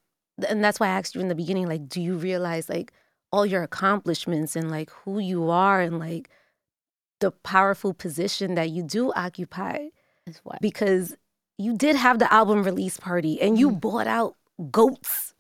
[0.48, 2.92] and that's why I asked you in the beginning, like, do you realize like
[3.32, 6.28] all your accomplishments and like who you are and like
[7.22, 9.88] the powerful position that you do occupy?
[10.60, 11.16] Because
[11.58, 13.80] you did have the album release party and you Mhm.
[13.80, 14.36] bought out
[14.70, 15.32] goats,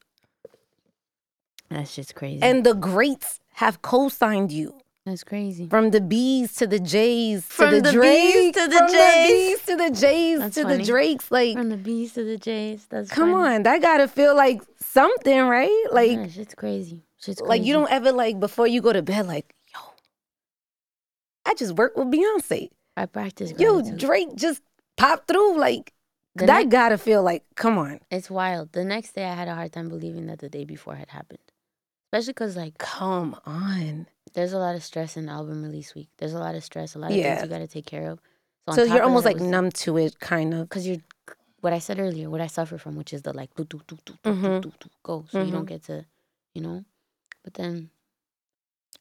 [1.70, 2.42] That's just crazy.
[2.42, 4.78] and the greats have co-signed you.
[5.04, 5.66] that's crazy.
[5.68, 9.28] From the B's to the J's From to the, the Drakes, to the from J's.
[9.58, 10.76] B's to the J's That's to funny.
[10.78, 11.30] the Drakes.
[11.32, 12.86] Like, From the B's to the J's.
[12.88, 13.54] That's come funny.
[13.56, 15.84] on, that gotta feel like something, right?
[15.90, 17.02] Like, yeah, shit's crazy.
[17.20, 17.48] Shit's crazy.
[17.48, 19.54] like you don't ever like before you go to bed, like,
[21.52, 22.70] I just worked with Beyonce.
[22.96, 23.98] I practice Yo, gratitude.
[24.00, 24.62] Drake just
[24.96, 25.58] popped through.
[25.58, 25.92] Like,
[26.34, 28.72] The that next- gotta feel like, come on, It's wild.
[28.72, 31.40] The next day, I had a hard time believing that the day before had happened.
[32.10, 34.06] Especially because, like, come on.
[34.34, 36.08] there's a lot of stress in album release week.
[36.16, 37.34] There's a lot of stress, a lot of Yeah.
[37.34, 38.18] things you got to take care of.
[38.74, 40.68] So you're almost like numb to it, kind of.
[40.70, 40.98] because you're
[41.60, 43.96] what I said earlier, what I suffer from, which is the like do do do
[44.06, 44.62] do do Mhm.
[44.62, 45.68] do do go, so you don't Mhm.
[45.68, 46.06] get to,
[46.54, 46.84] you know.
[47.44, 47.90] But then,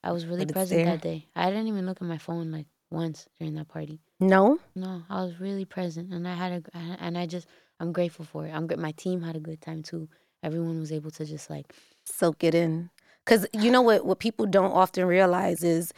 [0.03, 1.27] I was really present that day.
[1.35, 3.99] I didn't even look at my phone like once during that party.
[4.19, 7.47] No, No, I was really present, and I had a and I just
[7.79, 8.51] I'm grateful for it.
[8.51, 8.79] I'm good.
[8.79, 10.09] My team had a good time too.
[10.43, 11.73] Everyone was able to just like
[12.05, 12.89] soak it in.
[13.25, 14.05] Because you know what?
[14.05, 15.93] What people don't often realize is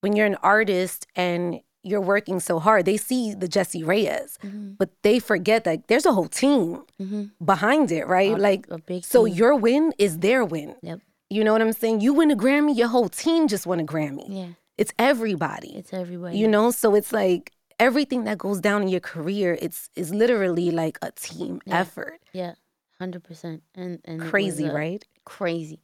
[0.00, 4.72] when you're an artist and you're working so hard, they see the Jessie Reyez, mm-hmm,
[4.78, 8.32] but they forget that there's a whole team mm-hmm, behind it, right?
[8.32, 9.34] a, like, a so team.
[9.34, 10.76] your win is their win.
[10.82, 11.00] Yep.
[11.32, 12.02] You know what I'm saying?
[12.02, 14.26] You win a Grammy, your whole team just won a Grammy.
[14.28, 15.74] yeah, It's everybody.
[15.76, 16.36] it's everybody.
[16.36, 20.70] You know, so it's like everything that goes down in your career, it's is literally
[20.70, 21.80] like a team Yeah.
[21.80, 22.20] effort.
[22.34, 22.54] yeah,
[23.00, 25.02] hundred percent, and and Crazy, right?
[25.24, 25.80] Crazy,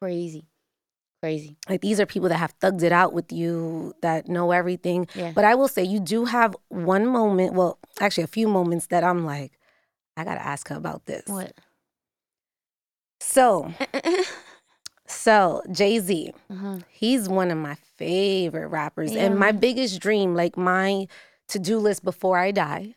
[0.00, 0.46] crazy,
[1.22, 1.56] crazy.
[1.68, 5.06] Like these are people that have thugged it out with you, that know everything.
[5.14, 8.88] Yeah, But I will say you do have one moment, well, actually a few moments
[8.88, 9.52] that I'm like,
[10.16, 11.26] I gotta ask her about this.
[11.28, 11.52] What?
[13.20, 13.72] So,
[15.08, 16.78] so Jay Z, uh-huh.
[16.90, 21.06] he's one of my favorite rappers, Yeah, and my biggest dream, like my
[21.48, 22.94] to do list before I die.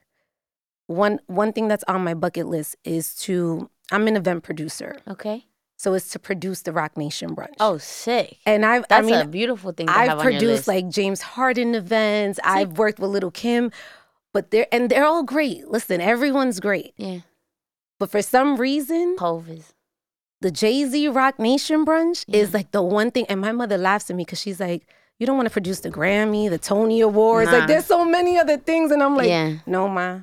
[0.88, 3.70] One one thing that's on my bucket list is to.
[3.94, 5.46] I'm an event producer, Okay.
[5.76, 7.56] so it's to produce the Roc Nation brunch.
[7.60, 8.38] Oh, sick.
[8.46, 11.22] and I've That's I mean a beautiful thing I've have on your produced like James
[11.22, 12.40] Harden events.
[12.44, 13.70] I've worked with Lil' Kim,
[14.34, 15.68] but they're and they're all great.
[15.68, 16.94] Listen, everyone's great.
[16.98, 17.20] yeah.
[18.00, 19.74] But for some reason, Povis.
[20.42, 22.40] The Jay Z Roc Nation brunch Yeah.
[22.40, 23.26] is like the one thing.
[23.30, 24.88] And my mother laughs at me because she's like,
[25.20, 27.52] "You don't want to produce the Grammy, the Tony Awards.
[27.52, 27.60] Nah.
[27.60, 29.58] Like, there's so many other things." And I'm like, yeah.
[29.68, 30.22] "No, ma,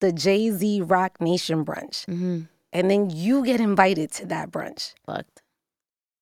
[0.00, 2.40] the Jay Z Roc Nation brunch." Mm-hmm.
[2.72, 4.94] And then you get invited to that brunch.
[5.06, 5.42] Fucked.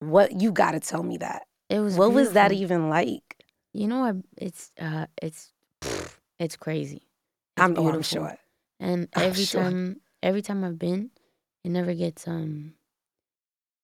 [0.00, 1.46] What you got to tell me that?
[1.70, 1.96] It was.
[1.96, 3.44] What was that even like?
[3.72, 4.16] You know what?
[4.36, 5.52] It's uh, it's
[6.38, 7.08] it's crazy.
[7.56, 8.36] It's I'm, oh, I'm sure.
[8.78, 9.62] And I'm every sure.
[9.62, 11.10] time, every time I've been,
[11.64, 12.74] it never gets um.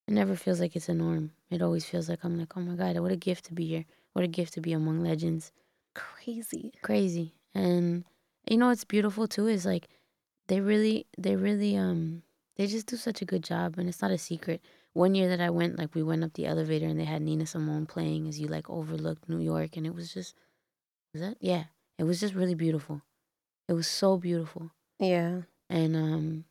[0.09, 1.33] It never feels like it's a norm.
[1.51, 3.85] It always feels like I'm like, oh my god, what a gift to be here.
[4.15, 5.53] What a gift to be among legends.
[5.95, 6.73] Crazy.
[6.83, 7.35] Crazy.
[7.55, 8.05] And
[8.49, 9.87] you know what's beautiful too is like,
[10.47, 12.23] they really, they really um,
[12.57, 14.63] they just do such a good job, and it's not a secret.
[14.95, 17.45] One year that I went, like we went up the elevator and they had Nina
[17.45, 20.35] Simone playing as you like overlooked New York, and it was just,
[21.13, 21.65] was that yeah,
[21.99, 23.03] it was just really beautiful.
[23.69, 25.43] It was so beautiful, Yeah.
[25.69, 26.45] and um,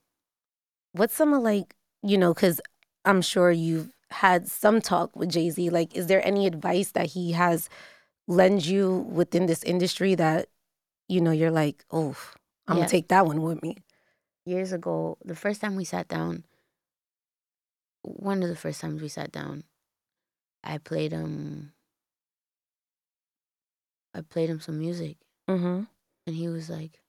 [0.91, 2.61] What's some of like, you know, because
[3.07, 5.69] I'm sure you've had some talk with Jay Z.
[5.69, 7.69] Like, is there any advice that he has
[8.27, 10.47] lend you within this industry that,
[11.07, 12.15] you know, you're like, oh,
[12.67, 12.81] I'm Yeah.
[12.83, 13.77] gonna take that one with me?
[14.45, 16.45] years ago, the first time we sat down,
[18.01, 19.63] one of the first times we sat down,
[20.63, 21.73] I played him.
[24.13, 25.17] I played him some music,
[25.49, 25.83] Mm-hmm.
[26.25, 27.01] and he was like,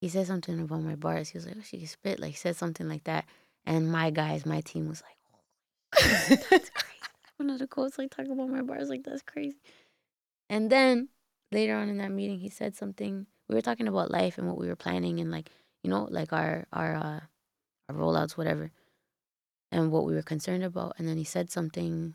[0.00, 1.28] he said something about my bars.
[1.30, 3.24] He was like, "Oh, she can spit," like he said something like that.
[3.64, 6.08] And my guys, my team was like,
[6.50, 6.98] "That's crazy."
[7.36, 9.56] One of the coaches like talking about my bars, like that's crazy.
[10.48, 11.08] And then
[11.50, 13.26] later on in that meeting, he said something.
[13.48, 15.50] We were talking about life and what we were planning, and like
[15.82, 17.20] you know, like our our uh,
[17.88, 18.70] our rollouts, whatever,
[19.70, 20.94] and what we were concerned about.
[20.98, 22.14] And then he said something,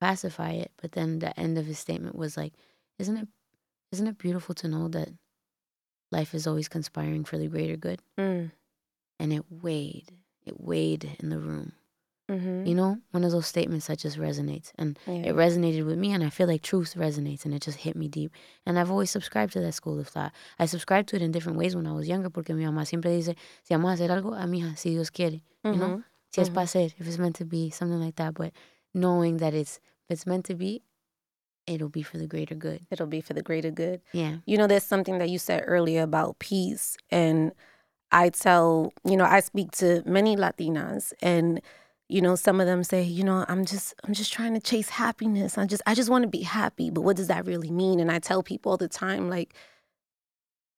[0.00, 0.72] pacify it.
[0.80, 2.54] But then the end of his statement was like,
[2.98, 3.28] "Isn't it,
[3.92, 5.10] isn't it beautiful to know that
[6.10, 8.52] life is always conspiring for the greater good?" Mm.
[9.18, 10.12] And it weighed,
[10.46, 11.72] it weighed in the room.
[12.30, 12.66] Mm-hmm.
[12.66, 15.30] You know, one of those statements that just resonates, and Yeah.
[15.30, 18.08] it resonated with me and I feel like truth resonates and it just hit me
[18.08, 18.32] deep.
[18.64, 20.32] And I've always subscribed to that school of thought.
[20.58, 23.12] I subscribed to it in different ways when I was younger porque mi mamá siempre
[23.12, 25.88] dice, si vamos a hacer algo, a mi hija, si Dios quiere, you know?
[25.98, 26.04] Mhm.
[26.34, 28.34] Si es para ser, if it's meant to be, something like that.
[28.34, 28.52] But
[28.92, 29.76] knowing that it's,
[30.08, 30.82] if it's meant to be,
[31.68, 32.80] it'll be for the greater good.
[32.90, 34.00] It'll be for the greater good.
[34.12, 34.38] Yeah.
[34.46, 36.96] You know, there's something that you said earlier about peace.
[37.10, 37.52] And
[38.12, 41.60] I tell, you know, I speak to many Latinas and
[42.08, 44.88] you know, some of them say, you know, I'm just I'm just trying to chase
[44.90, 45.58] happiness.
[45.58, 46.88] I just I just want to be happy.
[46.88, 47.98] But what does that really mean?
[47.98, 49.54] And I tell people all the time, like,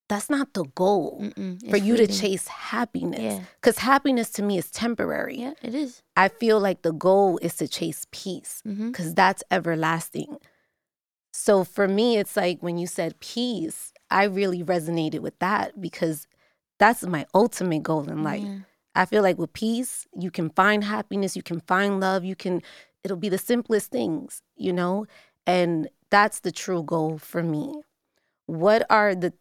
[0.08, 1.68] that's not the goal Mm-mm.
[1.68, 3.20] for you to chase happiness.
[3.20, 3.40] Yeah.
[3.60, 5.40] Because happiness to me is temporary.
[5.40, 6.02] Yeah, it is.
[6.16, 8.88] I feel like the goal is to chase peace Mm-hmm.
[8.88, 10.38] because that's everlasting.
[11.34, 16.26] So for me, it's like when you said peace, I really resonated with that because
[16.78, 18.42] that's my ultimate goal in life.
[18.44, 18.58] Yeah.
[18.94, 22.62] I feel like with peace, you can find happiness, you can find love, you can,
[23.04, 25.06] it'll be the simplest things, you know?
[25.46, 27.72] And that's the true goal for me.
[28.46, 29.32] What are the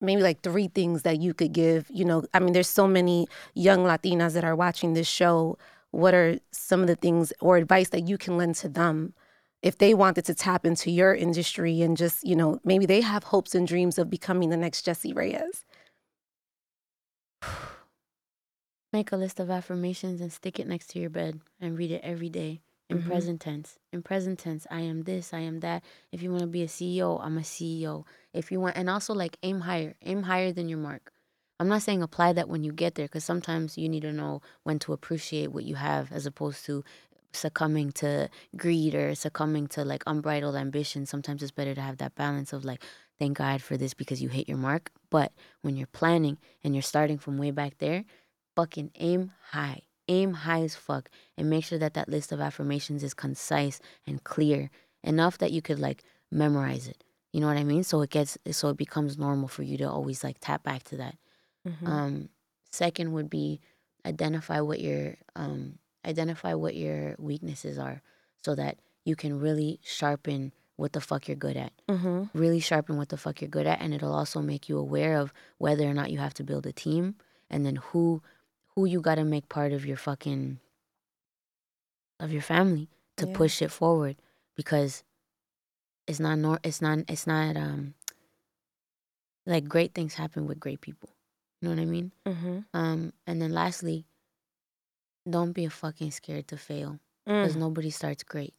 [0.00, 1.86] maybe like three things that you could give?
[1.90, 5.56] You know, I mean, there's so many young Latinas that are watching this show.
[5.90, 9.14] What are some of the things or advice that you can lend to them
[9.62, 13.24] if they wanted to tap into your industry and just, you know, maybe they have
[13.24, 15.64] hopes and dreams of becoming the next Jessie Reyez?
[18.92, 22.00] Make a list of affirmations and stick it next to your bed and read it
[22.02, 23.06] every day in Mhm.
[23.06, 23.78] present tense.
[23.92, 25.82] In present tense, I am this, I am that.
[26.12, 28.04] If you want to be a CEO, I'm a CEO.
[28.32, 31.12] If you want, and also like aim higher, aim higher than your mark.
[31.58, 34.42] I'm not saying apply that when you get there because sometimes you need to know
[34.62, 36.84] when to appreciate what you have as opposed to
[37.32, 41.06] succumbing to greed or succumbing to like unbridled ambition.
[41.06, 42.82] Sometimes it's better to have that balance of like,
[43.18, 44.90] thank God for this because you hit your mark.
[45.10, 48.04] But when you're planning and you're starting from way back there,
[48.54, 49.82] fucking aim high.
[50.08, 54.22] Aim high as fuck and make sure that that list of affirmations is concise and
[54.22, 54.70] clear
[55.02, 57.02] enough that you could like memorize it.
[57.32, 57.82] You know what I mean?
[57.82, 60.96] So it gets so it becomes normal for you to always like tap back to
[60.98, 61.16] that.
[61.66, 61.86] Mhm.
[61.88, 62.28] Um,
[62.70, 63.60] second would be
[64.06, 68.00] identify what your um, identify what your weaknesses are,
[68.44, 71.72] so that you can really sharpen what the fuck you're good at.
[71.88, 72.30] Mhm.
[72.34, 75.32] Really sharpen what the fuck you're good at, and it'll also make you aware of
[75.58, 77.16] whether or not you have to build a team,
[77.50, 78.22] and then who
[78.74, 80.60] who you got to make part of your fucking
[82.20, 83.34] of your family to Yeah.
[83.34, 84.16] push it forward
[84.54, 85.02] because
[86.06, 87.94] it's not nor it's not it's not um
[89.46, 91.08] like great things happen with great people.
[91.60, 92.12] You know what I mean?
[92.26, 92.58] Mm-hmm.
[92.74, 94.06] Um and then lastly,
[95.28, 98.54] don't be fucking scared to fail because nobody starts great.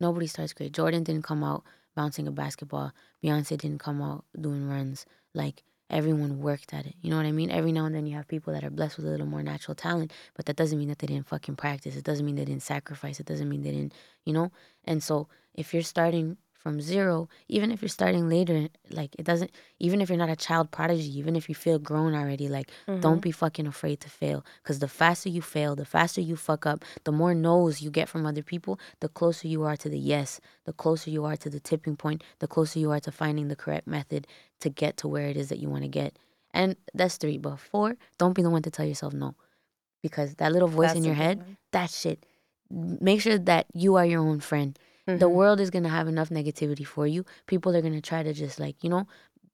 [0.00, 0.72] Nobody starts great.
[0.72, 1.64] Jordan didn't come out
[1.94, 2.92] bouncing a basketball.
[3.22, 5.06] Beyonce didn't come out doing runs.
[5.34, 6.94] Like everyone worked at it.
[7.02, 7.50] You know what I mean?
[7.50, 9.74] Every now and then you have people that are blessed with a little more natural
[9.74, 11.96] talent, but that doesn't mean that they didn't fucking practice.
[11.96, 13.20] It doesn't mean they didn't sacrifice.
[13.20, 14.50] It doesn't mean they didn't, you know?
[14.84, 19.50] And so if you're starting from zero, even if you're starting later, like it doesn't,
[19.80, 23.20] even if you're not a child prodigy, even if you feel grown already, like don't
[23.20, 24.44] be fucking afraid to fail.
[24.62, 28.08] Because the faster you fail, the faster you fuck up, the more no's you get
[28.08, 31.50] from other people, the closer you are to the yes, the closer you are to
[31.50, 34.26] the tipping point, the closer you are to finding the correct method
[34.60, 36.16] to get to where it is that you want to get.
[36.54, 37.38] And that's three.
[37.38, 39.34] But four, don't be the one to tell yourself no.
[40.02, 42.24] Because that little voice in your head, that shit,
[42.70, 44.78] make sure that you are your own friend.
[45.08, 45.18] Mm-hmm.
[45.18, 47.24] The world is going to have enough negativity for you.
[47.46, 49.06] People are going to try to just like, you know,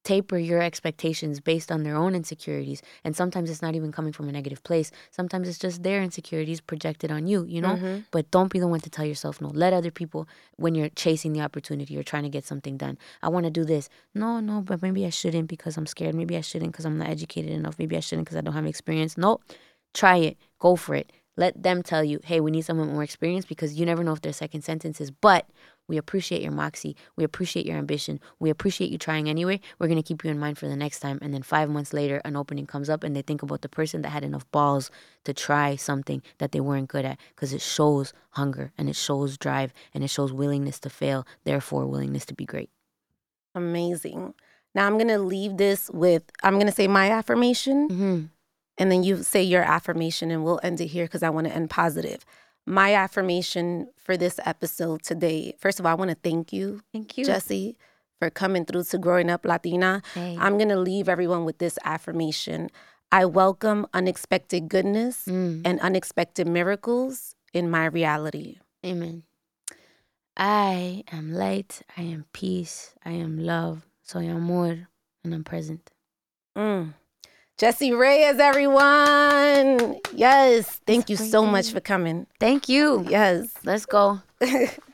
[0.04, 2.80] taper your expectations based on their own insecurities.
[3.04, 4.90] And sometimes it's not even coming from a negative place.
[5.10, 7.76] Sometimes it's just their insecurities projected on you, you know?
[7.76, 8.00] Mm-hmm.
[8.10, 9.48] But don't be the one to tell yourself no.
[9.48, 13.28] Let other people, when you're chasing the opportunity or trying to get something done, I
[13.28, 13.90] want to do this.
[14.14, 16.14] No, no, but maybe I shouldn't because I'm scared.
[16.14, 17.78] Maybe I shouldn't because I'm not educated enough.
[17.78, 19.18] Maybe I shouldn't because I don't have experience.
[19.18, 19.40] No,
[19.92, 20.38] try it.
[20.58, 21.12] Go for it.
[21.38, 24.12] Let them tell you, hey, we need someone with more experience because you never know
[24.12, 25.46] if their second sentence is, but
[25.86, 26.96] we appreciate your moxie.
[27.14, 28.18] We appreciate your ambition.
[28.40, 29.60] We appreciate you trying anyway.
[29.78, 31.20] We're going to keep you in mind for the next time.
[31.22, 34.02] And then five months later, an opening comes up and they think about the person
[34.02, 34.90] that had enough balls
[35.22, 39.38] to try something that they weren't good at because it shows hunger and it shows
[39.38, 42.68] drive and it shows willingness to fail, therefore, willingness to be great.
[43.54, 44.34] Amazing.
[44.74, 48.24] Now I'm gonna leave this with I'm gonna say my affirmation, Mm-hmm.
[48.78, 51.54] And then you say your affirmation, and we'll end it here because I want to
[51.54, 52.24] end positive.
[52.66, 55.54] My affirmation for this episode today.
[55.58, 57.24] First of all, I want to thank you, Thank you.
[57.24, 57.76] Jessie,
[58.20, 60.02] for coming through to Growing Up Latina.
[60.14, 60.36] hey.
[60.38, 62.68] I'm gonna leave everyone with this affirmation.
[63.10, 65.62] I welcome unexpected goodness Mm.
[65.64, 68.58] and unexpected miracles in my reality.
[68.84, 69.22] Amen.
[70.36, 71.82] I am light.
[71.96, 72.94] I am peace.
[73.04, 73.86] I am love.
[74.02, 74.88] Soy amor.
[75.24, 75.90] And I'm present.
[76.56, 76.94] Mm.
[77.58, 79.98] Jessie Reyez, everyone.
[80.14, 80.80] Yes.
[80.86, 82.28] Thank you so much for coming.
[82.38, 83.04] Thank you.
[83.08, 83.52] Yes.
[83.64, 84.22] Let's go.